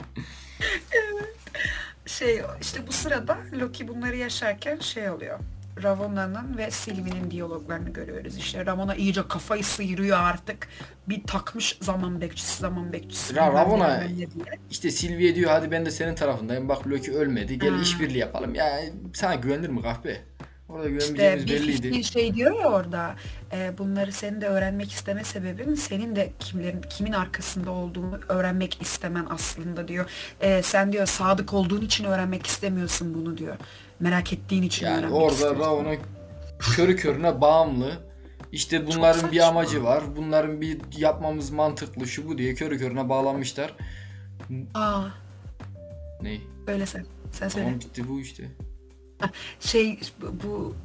[2.05, 5.39] Şey işte bu sırada Loki bunları yaşarken şey oluyor.
[5.83, 8.37] Ravonna'nın ve Sylvie'nin diyaloglarını görüyoruz.
[8.37, 10.67] İşte Ravonna iyice kafayı sıyırıyor artık.
[11.09, 13.35] Bir takmış zaman bekçisi, zaman bekçisi.
[13.35, 13.53] Ya
[14.17, 14.27] diye.
[14.71, 16.69] İşte Sylvie diyor hadi ben de senin tarafındayım.
[16.69, 17.59] Bak Loki ölmedi.
[17.59, 18.55] Gel işbirliği yapalım.
[18.55, 18.79] Ya
[19.13, 20.21] sana güvenilir mi kahpe?
[20.71, 22.03] Orada İşte güvenmeyeceğimiz bir belliydi.
[22.03, 23.15] şey diyor ya orada.
[23.53, 29.25] e, bunları senin de öğrenmek isteme sebebin senin de kimlerin kimin arkasında olduğunu öğrenmek istemen
[29.29, 30.05] aslında diyor.
[30.41, 33.55] E, sen diyor sadık olduğun için öğrenmek istemiyorsun bunu diyor.
[33.99, 35.59] Merak ettiğin için Yani öğrenmek orada istiyorsun.
[35.59, 35.95] Ravonna
[36.59, 37.91] körü körüne bağımlı.
[38.51, 40.03] İşte bunların bir amacı var.
[40.17, 43.73] Bunların bir yapmamız mantıklı şu bu diye körü körüne bağlanmışlar.
[44.73, 45.01] Aa,
[46.21, 46.37] Ne?
[46.67, 47.05] öyle sen.
[47.31, 47.65] Sen söyle.
[47.65, 48.43] Tamam bitti bu işte.
[49.59, 49.99] şey
[50.43, 50.75] bu,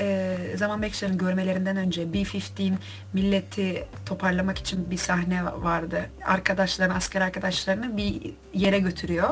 [0.00, 2.72] e, zaman bekçilerin görmelerinden önce B-15
[3.12, 6.10] milleti toparlamak için bir sahne vardı.
[6.24, 9.28] Arkadaşlarını, asker arkadaşlarını bir yere götürüyor.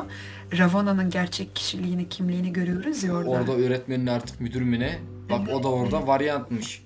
[0.57, 3.29] Ravonna'nın gerçek kişiliğini, kimliğini görüyoruz ya orada.
[3.29, 4.99] Orada öğretmenin artık müdür mü ne?
[5.29, 6.83] Bak o da orada varyantmış.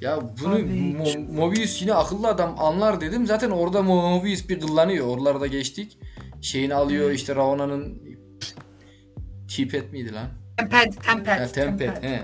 [0.00, 3.26] Ya bunu Abi, Mo- Mobius yine akıllı adam anlar dedim.
[3.26, 5.06] Zaten orada Mo- Mobius bir kıllanıyor.
[5.06, 5.98] Oralarda geçtik.
[6.40, 8.02] Şeyini alıyor işte Ravonna'nın
[9.48, 10.28] Tipet miydi lan?
[10.58, 12.02] Tempest, Tempest, Ha, Tempet.
[12.02, 12.22] He.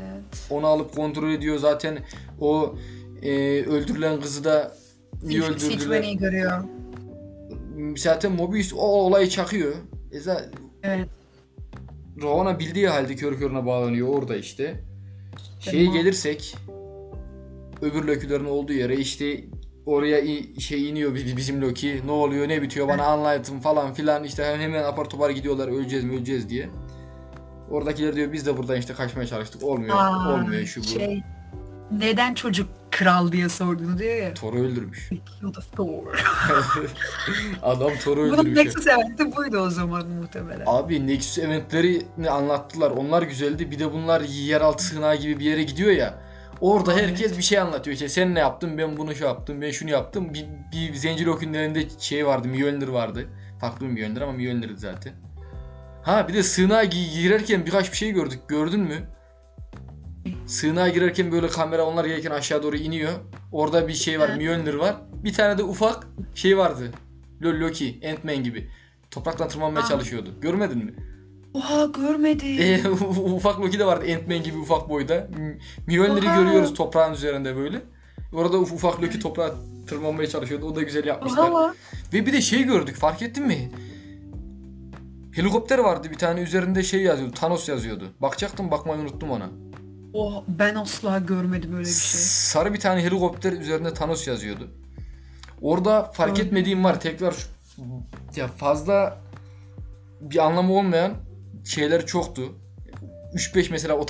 [0.00, 0.22] Evet.
[0.50, 1.98] Onu alıp kontrol ediyor zaten.
[2.40, 2.74] O
[3.22, 3.30] e,
[3.62, 4.72] öldürülen kızı da
[5.22, 6.12] niye öldürdüler?
[6.12, 6.64] Görüyor.
[7.96, 9.74] Zaten Mobius o olayı çakıyor.
[10.12, 10.50] E zaten
[10.82, 11.08] Evet.
[12.22, 14.80] Ravonna bildiği halde kör körüne bağlanıyor orada işte.
[15.60, 16.56] Şeye gelirsek
[17.82, 19.44] öbür Loki'lerin olduğu yere işte
[19.86, 20.22] oraya
[20.58, 22.00] şey iniyor bi- bizim Loki.
[22.06, 26.12] Ne oluyor ne bitiyor bana anlatın falan filan işte hemen apar topar gidiyorlar öleceğiz mi
[26.16, 26.68] öleceğiz diye.
[27.70, 29.62] Oradakiler diyor biz de buradan işte kaçmaya çalıştık.
[29.62, 29.96] Olmuyor.
[29.96, 30.84] Aa, olmuyor şu bu.
[30.86, 31.22] Şey,
[31.90, 34.34] neden çocuk kral diye sorduğunu diyor ya.
[34.34, 35.10] Thor'u öldürmüş.
[35.76, 36.06] Thor.
[37.62, 38.56] Adam Thor'u Bunun öldürmüş.
[38.58, 38.64] ya.
[38.64, 40.64] Nexus eventi buydu o zaman muhtemelen.
[40.66, 42.90] Abi Nexus eventlerini anlattılar.
[42.90, 43.70] Onlar güzeldi.
[43.70, 46.14] Bir de bunlar yeraltı sığınağı gibi bir yere gidiyor ya.
[46.60, 47.02] Orada Evet.
[47.10, 47.94] herkes bir şey anlatıyor.
[47.94, 48.78] İşte sen ne yaptın?
[48.78, 49.60] Ben bunu şu yaptım.
[49.62, 50.34] Ben şunu yaptım.
[50.34, 52.48] Bir, bir Zenci Loki'nin elinde şey vardı.
[52.48, 53.26] Mjolnir vardı.
[53.60, 55.12] Farklı bir Mjolnir ama Mjolnir'di zaten.
[56.04, 58.40] Ha bir de sığınağa gi- girerken birkaç bir şey gördük.
[58.48, 58.94] Gördün mü?
[60.46, 63.12] Sığınağa girerken böyle kamera onlar gelirken aşağı doğru iniyor.
[63.52, 64.28] Orada bir şey var.
[64.28, 64.38] Evet.
[64.38, 64.96] Mjolnir var.
[65.24, 66.90] Bir tane de ufak şey vardı.
[67.42, 68.70] Lo- Loki, Ant-Man gibi.
[69.10, 69.88] Topraktan tırmanmaya Aa.
[69.88, 70.30] çalışıyordu.
[70.40, 70.94] Görmedin mi?
[71.54, 72.56] Oha görmedim.
[72.60, 72.88] E,
[73.34, 75.28] ufak Loki de vardı Ant-Man gibi ufak boyda.
[75.38, 76.36] M- Mjolnir'i Oha.
[76.42, 77.82] görüyoruz toprağın üzerinde böyle.
[78.32, 79.54] Orada uf- ufak Loki toprağa
[79.88, 80.66] tırmanmaya çalışıyordu.
[80.66, 81.48] O da güzel yapmışlar.
[81.50, 81.74] Oha.
[82.12, 83.70] Ve bir de şey gördük fark ettin mi?
[85.34, 87.34] Helikopter vardı bir tane üzerinde şey yazıyordu.
[87.34, 88.12] Thanos yazıyordu.
[88.22, 89.50] Bakacaktım bakmayı unuttum ona.
[90.12, 92.20] Oh, ben asla görmedim öyle bir şey.
[92.20, 94.70] Sarı bir tane helikopter üzerinde Thanos yazıyordu.
[95.62, 96.46] Orada fark Gördüm.
[96.46, 97.48] etmediğim var tekrar şu-
[98.40, 99.18] ya fazla
[100.20, 101.12] bir anlamı olmayan
[101.64, 102.42] şeyler çoktu.
[103.34, 104.06] 3-5 mesela o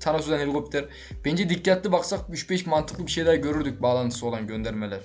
[0.00, 0.84] Thanos helikopter.
[1.24, 5.00] Bence dikkatli baksak 3-5 mantıklı bir şeyler görürdük bağlantısı olan göndermeler.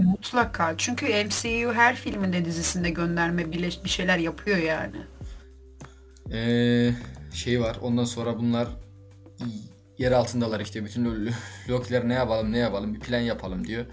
[0.00, 0.74] Mutlaka.
[0.78, 4.96] Çünkü MCU her filminde dizisinde gönderme bile bir şeyler yapıyor yani.
[6.32, 6.90] Ee,
[7.34, 8.68] şey var ondan sonra bunlar
[9.98, 11.32] yer altındalar işte bütün Lo-
[11.68, 13.84] Loki'ler ne yapalım ne yapalım bir plan yapalım diyor.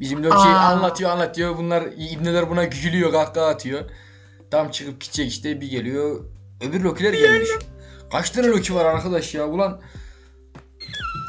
[0.00, 0.68] Bizim Loki Aa.
[0.68, 3.90] anlatıyor anlatıyor bunlar ibneler buna gülüyor kahkaha atıyor.
[4.50, 6.24] Tam çıkıp gidecek işte bir geliyor
[6.60, 7.48] öbür Loki'ler gelmiş.
[8.12, 9.80] Kaç tane Loki var arkadaş ya ulan.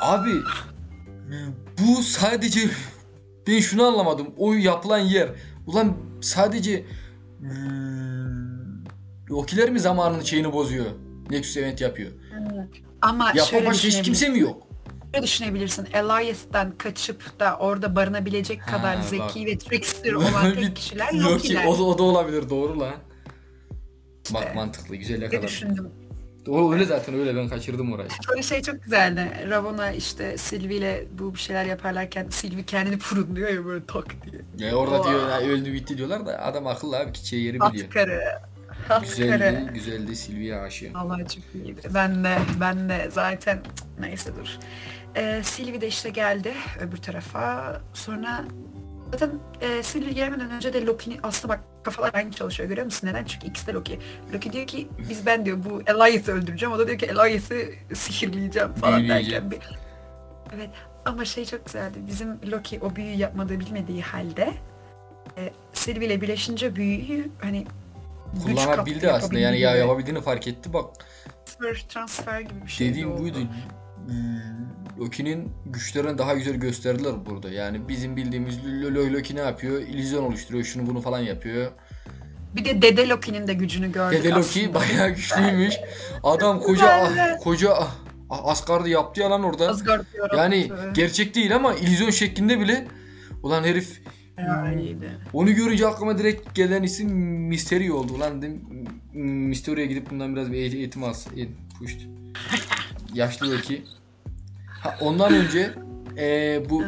[0.02, 0.32] Abi
[1.80, 2.60] bu sadece
[3.48, 5.30] ben şunu anlamadım o yapılan yer
[5.68, 6.86] ulan sadece
[9.30, 10.86] Loki'ler mi zamanın şeyini bozuyor?
[11.30, 12.12] Nexus event yapıyor.
[13.02, 14.68] Ama Ya şöyle başka hiç kimse mi yok?
[15.14, 15.88] Şöyle düşünebilirsin.
[15.94, 19.04] Elias'tan kaçıp da orada barınabilecek Ha, kadar bak.
[19.06, 21.66] zeki ve trickster olan tek kişiler Loki'ler.
[21.66, 22.96] o da, o da olabilir doğru lan.
[24.34, 24.54] Bak İşte.
[24.56, 25.48] mantıklı güzel yakaladım.
[25.48, 25.92] düşündüm.
[26.48, 28.10] Doğru öyle zaten öyle ben kaçırdım orayı.
[28.30, 29.32] Böyle şey çok güzeldi.
[29.50, 34.70] Ravonna işte Sylvie ile bu bir şeyler yaparlarken Sylvie kendini fırınlıyor ya böyle tak diye.
[34.70, 35.10] Ya orada Oha.
[35.10, 37.86] diyor ya öldü bitti diyorlar da adam akıllı abi gideceği yeri biliyor.
[37.86, 38.22] Hat karı.
[38.88, 40.92] Hat Güzeldi, güzeldi Silvia'ya aşığı.
[40.96, 41.82] Allah çok iyiydi.
[41.94, 43.60] Ben de, ben de zaten
[44.00, 44.48] neyse dur.
[45.16, 47.82] Ee, Sylvie de işte geldi öbür tarafa.
[47.94, 48.44] Sonra
[49.12, 53.08] Zaten e, Sylvie gelmeden önce de Loki'nin aslında bak kafalar aynı çalışıyor görüyor musun?
[53.08, 53.26] Neden?
[53.26, 54.00] Çünkü ikisi de Loki.
[54.34, 56.74] Loki diyor ki biz ben diyor bu Elias'ı öldüreceğim.
[56.76, 57.56] O da diyor ki Elias'ı
[57.94, 59.52] sihirleyeceğim falan Büyüleyeceğim.
[59.52, 59.78] derken bir...
[60.56, 60.70] Evet
[61.06, 61.98] ama şey çok güzeldi.
[62.08, 64.54] Bizim Loki o büyüyü yapmadığı bilmediği halde
[65.38, 67.66] e, Sylvie ile birleşince büyüyü hani
[68.34, 69.88] güç Kullanabildi kaptı, aslında yani ya yapabildi.
[69.88, 70.86] yapabildiğini fark etti bak.
[71.46, 73.38] Transfer, transfer gibi bir şey Dediğim buydu.
[75.00, 77.50] Loki'nin güçlerini daha güzel gösterdiler burada.
[77.50, 79.82] Yani bizim bildiğimiz Lo- Lo- Loki ne yapıyor?
[79.82, 81.72] İllüzyon oluşturuyor, şunu bunu falan yapıyor.
[82.56, 84.74] Bir de Dede Loki'nin de gücünü gördük Dede Loki aslında.
[84.74, 85.76] bayağı güçlüymüş.
[86.24, 87.40] Adam koca Güzeldi.
[87.44, 87.96] koca ah,
[88.30, 89.70] Asgard'ı yaptı ya lan orada.
[89.70, 90.06] Asgard.
[90.38, 92.88] Yani gerçek değil ama illüzyon şeklinde bile
[93.44, 94.02] ulan herif
[94.68, 95.10] Öyleydi.
[95.34, 97.10] onu görünce aklıma direkt gelen isim
[97.48, 98.14] Mysterio oldu.
[98.14, 98.62] Ulan dedim
[99.14, 101.32] "M- Mysterio'ya gidip bundan biraz bir eğit- eğitim alsın.
[101.40, 101.48] E,
[101.80, 102.02] puşt.
[103.14, 103.84] Yaşlı Loki.
[104.82, 105.74] Ha, ondan önce
[106.18, 106.84] e, bu.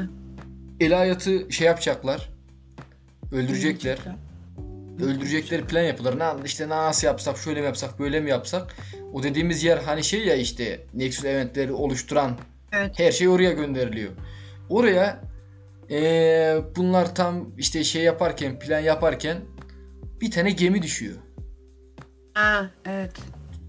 [0.80, 2.30] Elayat'ı şey yapacaklar.
[3.32, 3.98] Öldürecekler.
[5.04, 6.38] Öldürecekleri plan yapıyorlar.
[6.38, 8.76] Ne işte nasıl yapsak, şöyle mi yapsak, böyle mi yapsak?
[9.14, 12.38] O dediğimiz yer hani şey ya işte Nexus eventleri oluşturan
[12.72, 13.00] Evet.
[13.00, 14.12] her şey oraya gönderiliyor.
[14.70, 15.22] Oraya
[15.90, 19.38] eee, bunlar tam işte şey yaparken, plan yaparken
[20.22, 21.16] bir tane gemi düşüyor.
[22.34, 23.12] Ha, evet.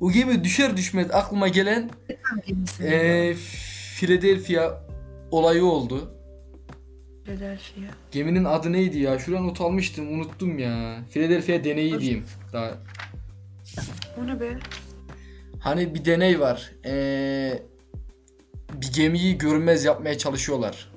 [0.00, 1.90] O gemi düşer düşmez aklıma gelen
[2.22, 2.83] Hangisi?
[4.04, 4.80] Philadelphia
[5.30, 6.10] olayı oldu.
[7.24, 7.80] Philadelphia.
[8.12, 9.18] Geminin adı neydi ya?
[9.18, 10.98] Şuradan not almıştım, unuttum ya.
[11.10, 12.24] Philadelphia deneyi diyeyim.
[12.52, 12.70] Daha
[14.22, 14.58] O ne be?
[15.60, 16.72] Hani bir deney var.
[16.84, 17.62] Eee,
[18.72, 20.90] bir gemiyi görünmez yapmaya çalışıyorlar.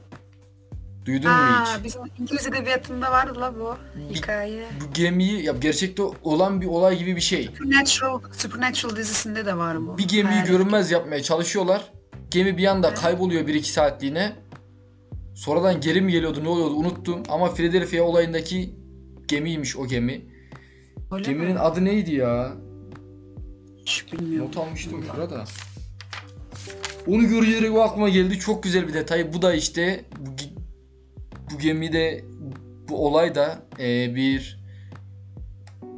[1.06, 1.84] Duydun mu Aa, hiç?
[1.84, 3.76] bizim İngiliz edebiyatında vardı la bu
[4.14, 4.66] hikaye.
[4.82, 7.46] Bu gemiyi ya gerçekte olan bir olay gibi bir şey.
[7.46, 9.98] Supernatural, Supernatural dizisinde de var bu.
[9.98, 11.92] Bir gemiyi Hayal- görünmez yapmaya çalışıyorlar.
[12.34, 13.00] Gemi bir anda Evet.
[13.00, 14.34] kayboluyor 1-2 saatliğine.
[15.36, 17.24] Sonradan geri mi geliyordu ne oluyordu unuttum.
[17.30, 18.76] Ama Philadelphia olayındaki
[19.28, 20.22] gemiymiş o gemi.
[21.12, 21.60] Öyle Geminin mi?
[21.60, 22.54] adı neydi ya?
[23.78, 24.48] Hiç bilmiyorum.
[24.48, 25.44] Not almıştım şurada.
[27.08, 27.28] Onu
[27.78, 28.40] o aklıma geldi.
[28.40, 29.34] Çok güzel bir detay.
[29.34, 30.32] Bu da işte bu,
[31.54, 32.26] bu gemide
[32.90, 34.64] bu olay da e, bir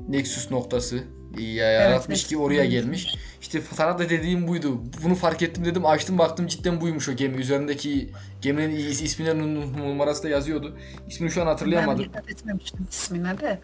[0.09, 1.03] Nexus noktası
[1.39, 2.29] yaratmış Nexus.
[2.29, 3.15] ki oraya gelmiş.
[3.45, 4.81] İşte sana da dediğim buydu.
[5.03, 7.37] Bunu fark ettim dedim açtım baktım cidden buymuş o gemi.
[7.37, 8.09] Üzerindeki
[8.41, 10.77] geminin is- isminin numarası da yazıyordu.
[11.07, 12.05] İsmini şu an Ben hatırlayamadım.
[12.05, 13.59] dikkat etmemiştim ismine de.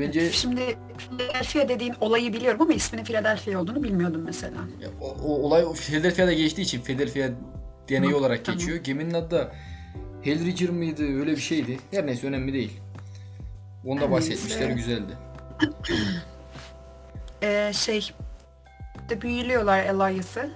[0.00, 4.58] Bence Şimdi Philadelphia dediğin olayı biliyorum ama isminin Philadelphia olduğunu bilmiyordum mesela.
[5.00, 7.28] O, o olay Philadelphia'da geçtiği için Philadelphia
[7.88, 8.58] deneyi Hı, olarak tamam.
[8.58, 8.78] geçiyor.
[8.78, 9.52] Geminin adı da
[10.22, 11.78] Hellraiser mıydı öyle bir şeydi.
[11.90, 12.80] Her neyse önemli değil.
[13.84, 14.72] Onu da bahsetmişler neyse.
[14.74, 15.12] güzeldi.
[17.42, 18.10] Ee, şey
[19.08, 20.50] de büyülüyorlar Elias'ı.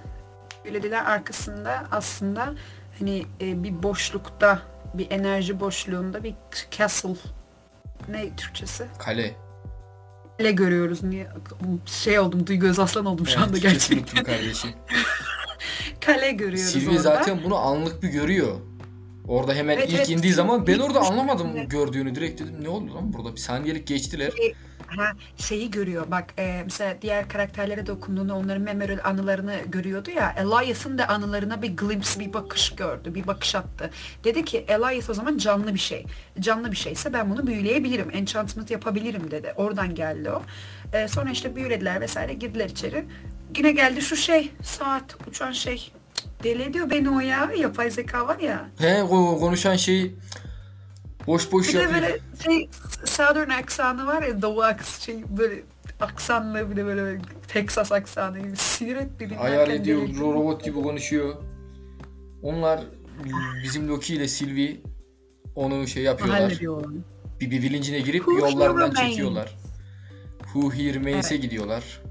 [0.65, 2.53] Büyülediler arkasında aslında
[2.99, 4.59] hani e, bir boşlukta
[4.93, 6.33] bir enerji boşluğunda bir
[6.71, 7.15] castle
[8.09, 8.85] ne Türkçesi?
[8.99, 9.35] Kale.
[10.37, 11.03] Kale görüyoruz.
[11.03, 11.27] Niye
[11.85, 14.23] şey oldum, Duygu Özaslan oldum şu Evet, anda Türkçesini gerçekten.
[14.23, 14.69] kardeşim.
[16.05, 17.01] Kale görüyoruz Sylvie orada.
[17.01, 18.55] zaten bunu anlık bir görüyor.
[19.31, 20.09] Orada hemen Evet, ilk evet.
[20.09, 22.15] indiği zaman ben orada anlamadım gördüğünü.
[22.15, 23.35] Direkt dedim ne oldu lan burada?
[23.35, 24.33] Bir saniyelik geçtiler.
[24.87, 26.05] Ha, şeyi görüyor.
[26.11, 30.35] Bak e, mesela diğer karakterlere dokunduğunda onların memorial anılarını görüyordu ya.
[30.37, 33.89] Elias'ın da anılarına bir glimpse bir bakış gördü bir bakış attı.
[34.23, 36.05] Dedi ki Elias o zaman canlı bir şey.
[36.39, 38.11] Canlı bir şeyse ben bunu büyüleyebilirim.
[38.13, 39.53] Enchantment yapabilirim dedi.
[39.55, 40.41] Oradan geldi o.
[40.93, 43.05] E, sonra işte büyülediler vesaire girdiler içeri.
[43.57, 45.91] Yine geldi şu şey saat uçan şey
[46.43, 50.15] deli ediyor beni o ya yapay zeka var ya He o konuşan şey
[51.27, 52.01] boş boş Bir de yapıyor.
[52.01, 52.69] böyle şey
[53.05, 55.61] Southern aksanı var ya Doğu aks şey böyle
[55.99, 60.81] aksanlı bir de böyle Texas aksanı gibi sürekli dinlerken Hayal ediyor deli- ro- robot gibi
[60.81, 61.35] konuşuyor.
[62.43, 62.81] Onlar
[63.63, 64.81] bizim Loki ile Sylvie
[65.55, 66.41] onu şey yapıyorlar.
[66.41, 66.93] hallediyor onu.
[67.39, 69.55] bir, bir bilincine girip Who yollarından Here çekiyorlar.
[70.43, 71.43] Who Here Remains'e Evet.
[71.43, 72.01] gidiyorlar.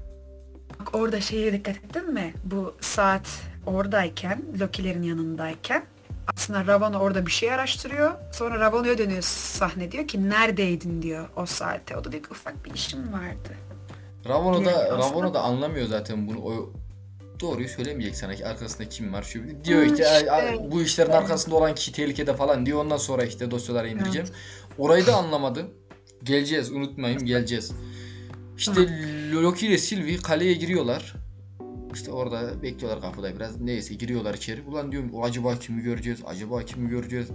[0.79, 2.33] Bak orada şeye dikkat ettin mi?
[2.43, 3.27] Bu saat
[3.65, 5.85] oradayken, Loki'lerin yanındayken
[6.35, 8.11] aslında Ravonna orada bir şey araştırıyor.
[8.33, 11.97] Sonra Ravonna'ya dönüyor sahne diyor ki neredeydin diyor o saatte.
[11.97, 13.49] O da diyor ki ufak bir işim vardı.
[14.29, 16.39] Ravonna da Yani Ravonna da anlamıyor zaten bunu.
[16.39, 16.73] O
[17.39, 20.21] doğruyu söylemeyecek sana ki arkasında kim var şu diyor işte, "Ay,
[20.55, 20.71] işte.
[20.71, 22.79] bu işlerin arkasında olan kişi tehlikede falan diyor.
[22.85, 24.27] Ondan sonra işte dosyaları indireceğim.
[24.77, 25.69] Orayı da anlamadım.
[26.23, 27.71] Geleceğiz unutmayın geleceğiz.
[28.57, 28.81] İşte
[29.31, 31.13] Loki ile Sylvie kaleye giriyorlar.
[31.93, 33.61] İşte orada bekliyorlar kapıda biraz.
[33.61, 34.61] Neyse giriyorlar içeri.
[34.61, 36.19] Ulan diyorum acaba kimi göreceğiz?
[36.25, 37.27] Acaba kimi göreceğiz?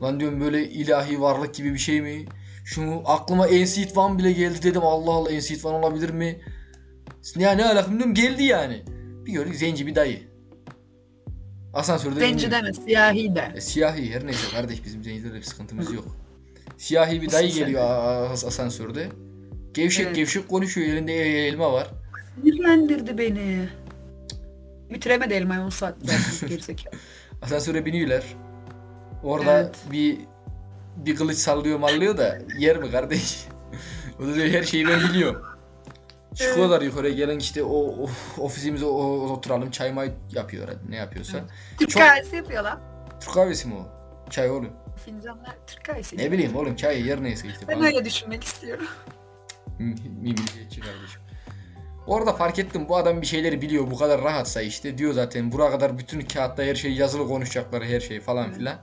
[0.00, 2.24] Ulan diyorum böyle ilahi varlık gibi bir şey mi?
[2.64, 4.82] Şunu aklıma Enseed One bile geldi dedim.
[4.84, 6.40] Allah Allah Enseed One olabilir mi?
[7.36, 8.82] Ya ne alakam diyorum geldi yani.
[9.26, 10.18] Bir gördük zenci bir dayı.
[11.74, 13.52] Asansörde Zenci deme siyahi de.
[13.56, 16.04] E, siyahi her neyse kardeş bizim zencilerde bir sıkıntımız yok.
[16.76, 19.08] Siyahi bir dayı geliyor a- a- asansörde.
[19.74, 20.16] Gevşek Evet.
[20.16, 21.14] gevşek konuşuyor elinde
[21.48, 21.90] elma var.
[22.42, 23.68] Sinirlendirdi beni.
[24.90, 26.94] Bitiremedi elmayı 10 saat zaten gerizekalı.
[27.42, 28.24] Asansöre biniyorlar.
[29.22, 29.76] Orada Evet.
[29.92, 30.18] bir
[30.96, 33.46] bir kılıç sallıyor mallıyor da yer mi kardeş?
[34.20, 35.42] o da diyor her şeyi ben biliyorum.
[36.34, 41.38] Çıkıyorlar yukarıya gelen işte o, o ofisimize o, o- oturalım çay may yapıyor ne yapıyorsa.
[41.78, 42.80] Türk Çok- kahvesi yapıyor lan.
[43.20, 43.88] Türk kahvesi mi o?
[44.30, 44.70] Çay oğlum.
[45.04, 46.18] Fincanlar Türk kahvesi.
[46.18, 47.86] Ne bileyim oğlum çay yer neyse işte Ben falan.
[47.86, 48.86] öyle düşünmek istiyorum.
[49.78, 51.20] Mi- Milliyetçi kardeşim.
[52.08, 55.70] Orada fark ettim bu adam bir şeyleri biliyor bu kadar rahatsa işte diyor zaten buraya
[55.70, 58.76] kadar bütün kağıtta her şey yazılı konuşacakları her şey falan filan.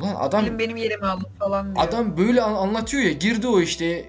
[0.00, 1.86] Ulan adam Benim, benim yerimi alın falan diyor.
[1.88, 4.04] adam böyle an- anlatıyor ya girdi o işte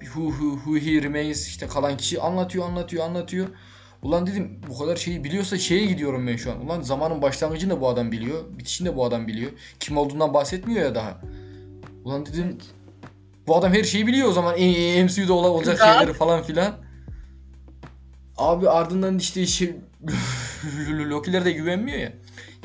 [0.00, 3.46] who, who, who he remains işte kalan kişi anlatıyor anlatıyor anlatıyor.
[4.02, 6.66] Ulan dedim bu kadar şeyi biliyorsa şeye gidiyorum ben şu an.
[6.66, 8.44] Ulan zamanın başlangıcını da bu adam biliyor.
[8.58, 9.50] Bitişini de bu adam biliyor.
[9.80, 11.20] Kim olduğundan bahsetmiyor ya daha.
[12.04, 12.62] Ulan dedim Evet.
[13.46, 16.83] bu adam her şeyi biliyor o zaman e, MCU'da ola- olacak şeyleri falan filan.
[18.36, 19.76] Abi ardından işte şey
[20.90, 22.12] Loki'ler de güvenmiyor ya.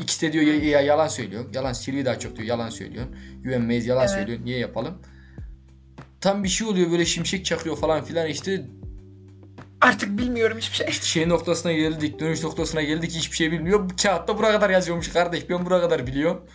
[0.01, 1.45] İkisi de diyor ya, ya- yalan söylüyor.
[1.53, 3.15] Yalan Sylvie daha çok diyor yalan söylüyorsun.
[3.43, 4.11] Güvenmeyiz yalan Evet.
[4.11, 4.45] söylüyorsun.
[4.45, 4.97] Niye yapalım?
[6.21, 8.65] Tam bir şey oluyor böyle şimşek çakıyor falan filan işte
[9.81, 10.87] Artık bilmiyorum hiçbir şey.
[10.89, 13.89] işte şey noktasına geldik, dönüş noktasına geldik hiçbir şey bilmiyor.
[13.89, 16.45] Bu kağıtta buraya kadar yazıyormuş kardeş ben buraya kadar biliyorum.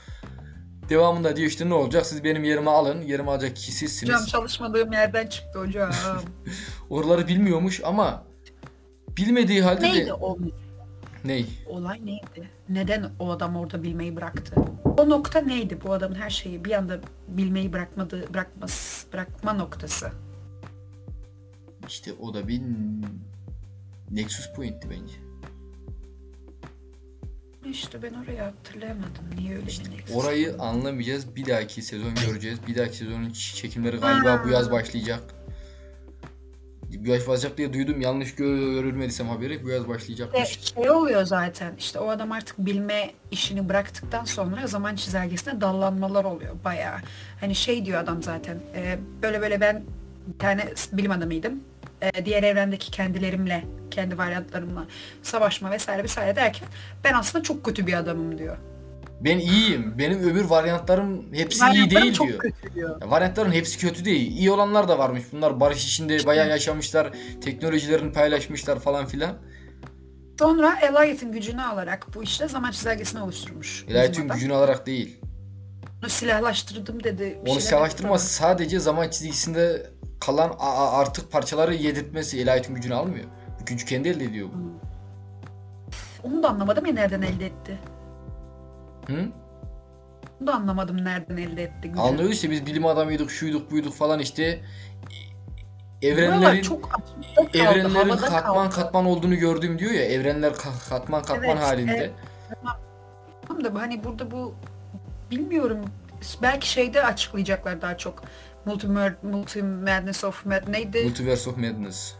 [0.89, 3.03] Devamında diyor işte ne olacak siz benim yerime alın.
[3.03, 4.13] Yerime alacak kişi sizsiniz.
[4.15, 5.91] Hocam çalışmadığım yerden çıktı hocam.
[6.91, 8.25] Oraları bilmiyormuş ama
[9.17, 10.13] bilmediği halde neydi de...
[10.15, 10.39] o
[11.25, 11.47] Ney?
[11.67, 12.51] olay neydi?
[12.69, 14.55] Neden o adam orada bilmeyi bıraktı?
[14.99, 20.11] O nokta neydi bu adamın her şeyi bir anda bilmeyi bırakmadığı bırakması bırakma noktası?
[21.89, 22.61] İşte o da bir
[24.11, 25.15] Nexus Point'ti bence.
[27.71, 29.25] İşte ben orayı hatırlayamadım.
[29.37, 31.37] Niye öyle İşte bir orayı anlamayacağız.
[31.37, 32.59] Bir dahaki sezon göreceğiz.
[32.67, 35.35] Bir daki sezonun çekimleri galiba bu yaz başlayacak.
[37.05, 38.01] Yaz başlayacak diye duydum.
[38.01, 40.61] Yanlış gö- görülmediysem haberi bu yaz İşte başlayacakmış.
[40.75, 46.55] şey oluyor zaten işte o adam artık bilme işini bıraktıktan sonra zaman çizelgesine dallanmalar oluyor
[46.65, 46.99] bayağı.
[47.41, 49.83] Hani şey diyor adam zaten e, böyle böyle ben
[50.27, 51.61] bir tane bilim adamıydım.
[52.03, 54.85] E, diğer evrendeki kendilerimle, kendi varyantlarımla
[55.23, 56.69] savaşma vesaire vesaire derken
[57.05, 58.57] ben aslında çok kötü bir adamım diyor.
[59.21, 59.99] Ben iyiyim.
[59.99, 62.39] Benim öbür varyantlarım hepsi iyi Varyantlarım değil çok diyor.
[62.39, 63.01] kötü diyor.
[63.03, 64.33] Ya varyantların hepsi kötü değil.
[64.37, 65.23] İyi olanlar da varmış.
[65.33, 67.11] Bunlar barış içinde bayağı yaşamışlar.
[67.41, 69.37] Teknolojilerini paylaşmışlar falan filan.
[70.39, 73.85] Sonra Elliot'ın gücünü alarak bu işte zaman çizelgesini oluşturmuş.
[73.89, 74.37] bizim adam.
[74.37, 75.21] gücünü alarak değil.
[76.03, 77.21] Onu silahlaştırdım dedi.
[77.45, 77.61] bir Onu şeyler
[78.13, 78.29] yaptı.
[78.29, 79.91] sadece zaman çizgisinde
[80.21, 83.25] kalan a- a- artık parçaları yedirtmesi Elayet'in gücünü almıyor.
[83.61, 84.81] Bu gücü kendi elde ediyor bu.
[86.29, 87.79] Onu da anlamadım ya nereden elde etti.
[89.07, 89.29] Hı?
[90.41, 91.89] Onu da anlamadım nereden elde etti.
[91.89, 92.01] gücü.
[92.01, 94.61] Anlıyor işte biz bilim adamıydık, şuyduk, buyduk falan işte.
[96.03, 97.05] Evrenlerin çok kaldı,
[97.55, 98.75] evrenlerin katman kaldı.
[98.75, 100.05] katman olduğunu gördüm diyor ya.
[100.05, 101.93] Evrenler ka- katman katman Evet, halinde.
[101.97, 102.13] evet.
[103.49, 104.55] Tamam da hani burada bu
[105.31, 105.79] bilmiyorum
[106.43, 108.23] belki şeyde açıklayacaklar daha çok.
[108.65, 108.87] Multi,
[109.23, 111.05] multi Madness of Mad neydi?
[111.05, 112.15] Multiverse of Madness.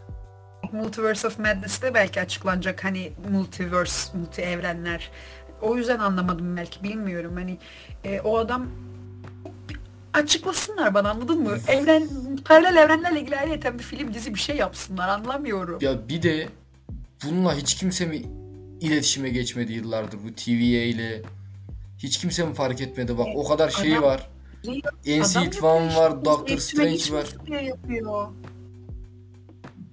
[0.71, 5.11] Multiverse of Madness'te belki açıklanacak hani multiverse, multi evrenler.
[5.61, 7.31] O yüzden anlamadım belki bilmiyorum.
[7.35, 7.57] Hani
[8.03, 8.67] e, o adam
[10.13, 11.57] açıklasınlar bana anladın mı?
[11.67, 12.09] Evren,
[12.45, 15.79] paralel evrenlerle ilgili ayrıyeten bir film dizi bir şey yapsınlar anlamıyorum.
[15.81, 16.49] Ya bir de
[17.25, 18.21] bununla hiç kimse mi
[18.81, 21.21] iletişime geçmedi yıllardır bu TVA ile?
[21.97, 23.17] Hiç kimse mi fark etmedi?
[23.17, 24.29] Bak o kadar şey Adam- var.
[24.67, 24.77] One
[25.07, 27.27] işte, var, Doctor Strange var.
[27.61, 28.27] yapıyor.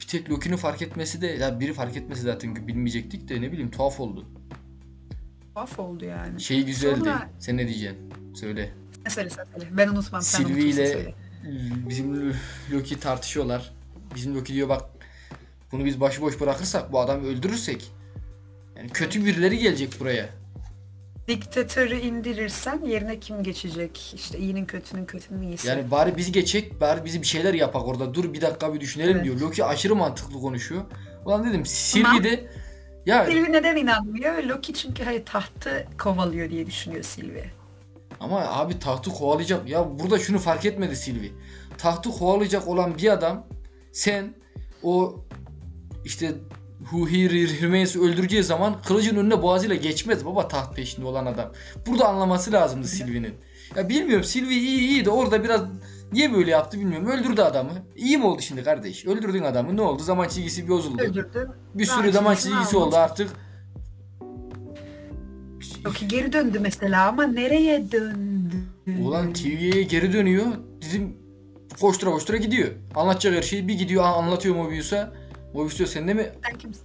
[0.00, 3.70] Bir tek Loki'nin fark etmesi de ya biri fark etmesi zaten bilmeyecektik de ne bileyim
[3.70, 4.26] tuhaf oldu.
[5.54, 6.40] Tuhaf oldu yani.
[6.40, 6.98] Şey güzeldi.
[6.98, 8.12] Sonra- Sen ne diyeceksin?
[8.34, 8.70] Söyle.
[9.04, 9.68] Ne söylesen söyle.
[9.70, 11.14] Ben unutmam sen unutursun ile söyle.
[11.88, 12.34] bizim
[12.72, 13.72] Loki tartışıyorlar.
[14.14, 14.82] Bizim Loki diyor bak
[15.72, 17.90] bunu biz başıboş bırakırsak bu adamı öldürürsek
[18.76, 20.28] yani kötü birileri gelecek buraya.
[21.28, 24.12] Diktatörü indirirsen yerine kim geçecek?
[24.16, 25.68] İşte iyinin kötünün kötünün iyisi.
[25.68, 28.14] Yani bari bizi geçecek, bari bizi bir şeyler yapak orada.
[28.14, 29.24] Dur bir dakika bir düşünelim Evet.
[29.24, 29.40] diyor.
[29.40, 30.82] Loki aşırı mantıklı konuşuyor.
[31.24, 32.46] Ulan dedim Sylvie de
[33.06, 34.42] ya Sylvie neden inanmıyor?
[34.42, 37.50] Loki çünkü hayır tahtı kovalıyor diye düşünüyor Sylvie.
[38.20, 39.68] ama abi tahtı kovalayacak.
[39.68, 41.32] Ya burada şunu fark etmedi Sylvie.
[41.78, 43.46] Tahtı kovalayacak olan bir adam
[43.92, 44.34] sen
[44.82, 45.20] o
[46.04, 46.32] işte
[46.80, 51.52] Who Here Remains öldüreceği zaman kılıcın önüne boğazıyla geçmez baba taht peşinde olan adam.
[51.86, 53.34] Burada anlaması lazımdı Sylvie'nin.
[53.76, 55.60] Ya bilmiyorum Sylvie iyi iyi de orada biraz
[56.12, 57.06] niye böyle yaptı bilmiyorum.
[57.06, 57.70] Öldürdü adamı.
[57.96, 59.06] İyi mi oldu şimdi kardeş?
[59.06, 59.76] Öldürdün adamı.
[59.76, 60.02] Ne oldu?
[60.02, 61.02] Zaman çizgisi bozuldu.
[61.02, 61.50] Öldürdü.
[61.74, 63.30] Bir Zaman sürü zaman çizgisini çizgisi oldu artık.
[65.86, 68.54] Loki geri döndü mesela ama nereye döndü?
[69.00, 70.46] Ulan TV'ye geri dönüyor.
[70.82, 71.16] Dedim
[71.80, 72.68] koştura koştura gidiyor.
[72.94, 75.12] Anlatacak her şeyi bir gidiyor an- anlatıyor Mobius'a.
[75.54, 76.82] Mobius diyor sen de mi Sen kimsin?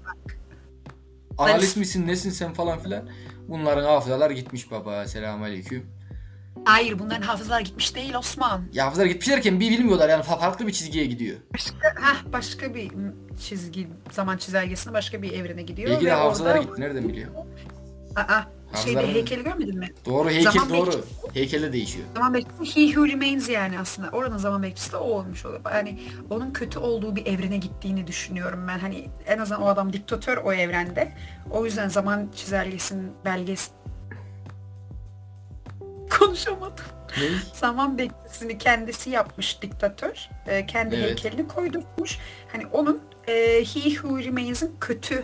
[1.38, 3.10] analist misin nesin sen falan filan.
[3.48, 5.08] Bunların hafızalar gitmiş baba.
[5.08, 5.86] Selamünaleyküm.
[6.66, 8.62] Hayır bunların hafızalar gitmiş değil Osman.
[8.74, 11.38] Ya hafızalar gitmiş derken bir bilmiyorlar yani fa- farklı bir çizgiye gidiyor.
[11.54, 12.92] Başka, heh, başka bir
[13.42, 16.02] çizgi, zaman çizelgesine başka bir evrene gidiyor.
[16.04, 16.62] Ve hafızalar orada...
[16.64, 16.82] gitti.
[16.82, 17.30] Nereden biliyor?
[18.16, 18.42] Aa,
[18.84, 19.90] şeyde Hafızalar- heykeli görmedin mi?
[20.06, 20.86] Doğru heykel Zaman doğru.
[20.86, 21.06] bekçisi.
[21.34, 22.06] Heykelde değişiyor.
[22.16, 24.10] Zaman bekçisi He Who Remains yani aslında.
[24.10, 25.62] Oranın zaman bekçisi de o olmuş oluyor.
[25.74, 26.00] Yani
[26.30, 28.80] onun kötü olduğu bir evrene gittiğini düşünüyorum ben.
[28.80, 31.12] Hani en azından o adam diktatör o evrende.
[31.52, 33.72] O yüzden zaman çizelgesinin belgesi...
[36.10, 36.86] Konuşamadım.
[37.18, 37.24] Ne?
[37.54, 40.30] Zaman bekçisini kendisi yapmış diktatör.
[40.48, 41.06] Ee, kendi Evet.
[41.10, 42.18] heykelini koydurmuş.
[42.52, 45.24] Hani onun e, He Who Remains'in kötü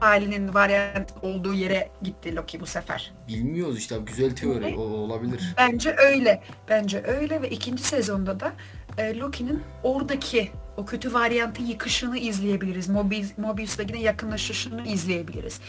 [0.00, 3.12] halinin varyant olduğu yere gitti Loki bu sefer.
[3.28, 5.54] Bilmiyoruz işte güzel teori o olabilir.
[5.56, 6.42] Bence öyle.
[6.68, 8.52] Bence öyle ve ikinci sezonda da
[8.98, 12.88] e, Loki'nin oradaki o kötü varyantı yıkışını izleyebiliriz.
[12.88, 15.60] Mobius, Mobius'la yine yakınlaşışını izleyebiliriz.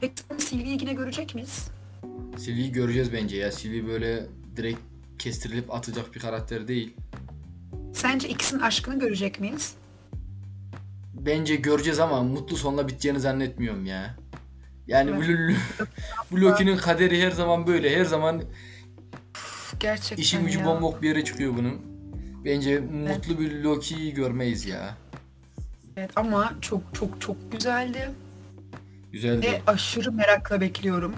[0.00, 1.68] Peki Sylvie'yi yine görecek miyiz?
[2.38, 3.52] Sylvie'yi göreceğiz bence ya.
[3.52, 4.26] Sylvie böyle
[4.56, 4.80] direkt
[5.18, 6.94] kestirilip atacak bir karakter değil.
[7.92, 9.74] Sence ikisinin aşkını görecek miyiz?
[11.14, 14.16] Bence göreceğiz ama mutlu sonla biteceğini zannetmiyorum ya.
[14.86, 15.56] Yani Evet.
[16.32, 17.96] Loki'nin kaderi her zaman böyle.
[17.96, 18.42] Her zaman
[19.80, 21.94] Gerçekten işin gücü bombok bir yere çıkıyor bunun.
[22.44, 24.96] Bence mutlu bir Loki'yi görmeyiz ya.
[25.96, 28.10] Evet, ama çok çok çok güzeldi.
[29.12, 29.46] Güzeldi.
[29.46, 31.14] Ve aşırı merakla bekliyorum.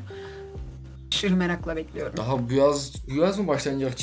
[1.13, 2.17] Aşırı merakla bekliyorum.
[2.17, 3.99] Daha bu yaz, bu yaz mı başlanacak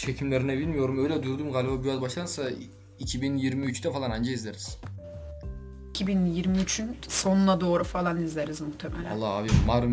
[0.00, 1.04] çekimlerine bilmiyorum.
[1.04, 2.42] Öyle durdum galiba bu yaz başlansa
[3.00, 4.78] 2023'te falan anca izleriz.
[5.94, 9.10] 2023'ün sonuna doğru falan izleriz muhtemelen.
[9.10, 9.84] Allah abi Mar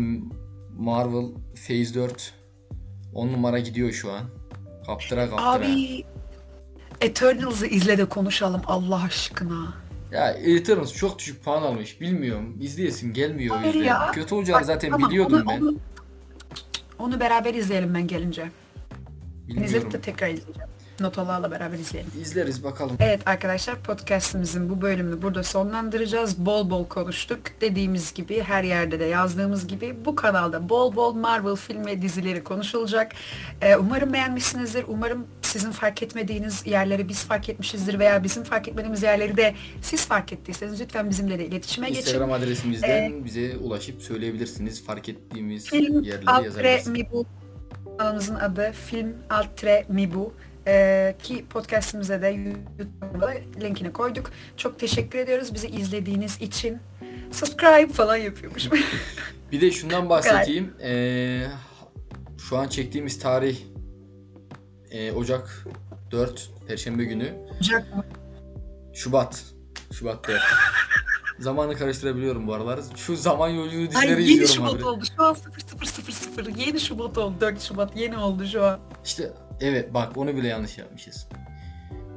[0.78, 2.34] Marvel Phase 4
[3.14, 4.22] 10 numara gidiyor şu an.
[4.86, 5.50] Kaptıra kaptıra.
[5.50, 6.04] Abi
[7.00, 9.74] Eternals'ı izle de konuşalım Allah aşkına.
[10.12, 12.00] Ya Eternals çok düşük puan almış.
[12.00, 12.56] Bilmiyorum.
[12.60, 13.88] İzleyesim gelmiyor o Hayır yüzden.
[13.88, 14.10] ya.
[14.12, 15.60] Kötü olacağını Bak, zaten tamam, biliyordum onu, ben.
[15.60, 15.74] Onu,
[16.98, 18.50] onu beraber izleyelim ben gelince.
[19.48, 19.64] Bilmiyorum.
[19.64, 20.72] izleyip de tekrar izleyeceğim.
[21.00, 22.10] Notalarla beraber izleyelim.
[22.20, 22.96] İzleriz bakalım.
[23.00, 26.38] Evet arkadaşlar podcastimizin bu bölümünü burada sonlandıracağız.
[26.38, 27.40] Bol bol konuştuk.
[27.60, 32.44] Dediğimiz gibi her yerde de yazdığımız gibi bu kanalda bol bol Marvel film ve dizileri
[32.44, 33.12] konuşulacak.
[33.62, 34.84] Ee, umarım beğenmişsinizdir.
[34.88, 40.06] Umarım sizin fark etmediğiniz yerleri biz fark etmişizdir veya bizim fark etmediğimiz yerleri de siz
[40.06, 42.00] fark ettiyseniz lütfen bizimle de iletişime geçin.
[42.00, 44.84] Instagram adresimizden bize ulaşıp söyleyebilirsiniz.
[44.84, 46.86] Fark ettiğimiz Film yerleri yazabilirsiniz.
[46.88, 47.26] Mibu
[47.98, 50.34] kanalımızın adı Film Altre Mibu.
[50.66, 54.30] Ee, ki podcastimize de YouTube'da da linkini koyduk.
[54.56, 56.78] Çok teşekkür ediyoruz bizi izlediğiniz için.
[57.32, 58.68] Subscribe falan yapıyormuş.
[59.52, 60.74] Bir de şundan bahsedeyim.
[60.82, 61.42] Ee,
[62.48, 63.56] şu an çektiğimiz tarih
[64.92, 65.64] ee, Ocak
[66.10, 67.34] 4 Perşembe günü.
[67.60, 68.04] Ocak mı?
[68.94, 69.44] Şubat.
[69.92, 70.40] Şubat 4.
[71.38, 72.80] Zamanı karıştırabiliyorum bu aralar.
[72.96, 74.84] Şu zaman yolculuğu Ay dizileri yeni izliyorum Şubat abi.
[74.84, 75.04] oldu.
[75.16, 75.36] Şu an
[76.46, 76.54] 0000.
[76.54, 77.40] Yeni Şubat oldu.
[77.40, 78.80] 4 Şubat yeni oldu şu an.
[79.04, 81.28] İşte evet bak onu bile yanlış yapmışız.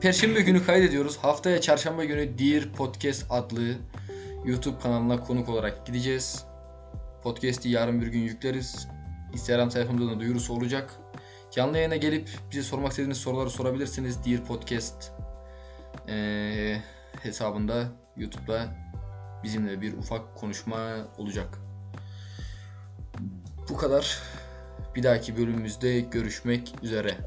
[0.01, 1.17] Perşembe günü kaydediyoruz.
[1.17, 3.76] Haftaya çarşamba günü Dear Podcast adlı
[4.45, 6.45] YouTube kanalına konuk olarak gideceğiz.
[7.23, 8.88] Podcast'i yarın bir gün yükleriz.
[9.34, 10.93] Instagram sayfamızda da duyurusu olacak.
[11.55, 14.25] Canlı yayına gelip bize sormak istediğiniz soruları sorabilirsiniz.
[14.25, 15.11] Dear Podcast
[16.07, 16.83] eee,
[17.21, 17.87] hesabında
[18.17, 18.75] YouTube'da
[19.43, 21.57] bizimle bir ufak konuşma olacak.
[23.69, 24.19] Bu kadar.
[24.95, 27.17] Bir dahaki bölümümüzde görüşmek üzere.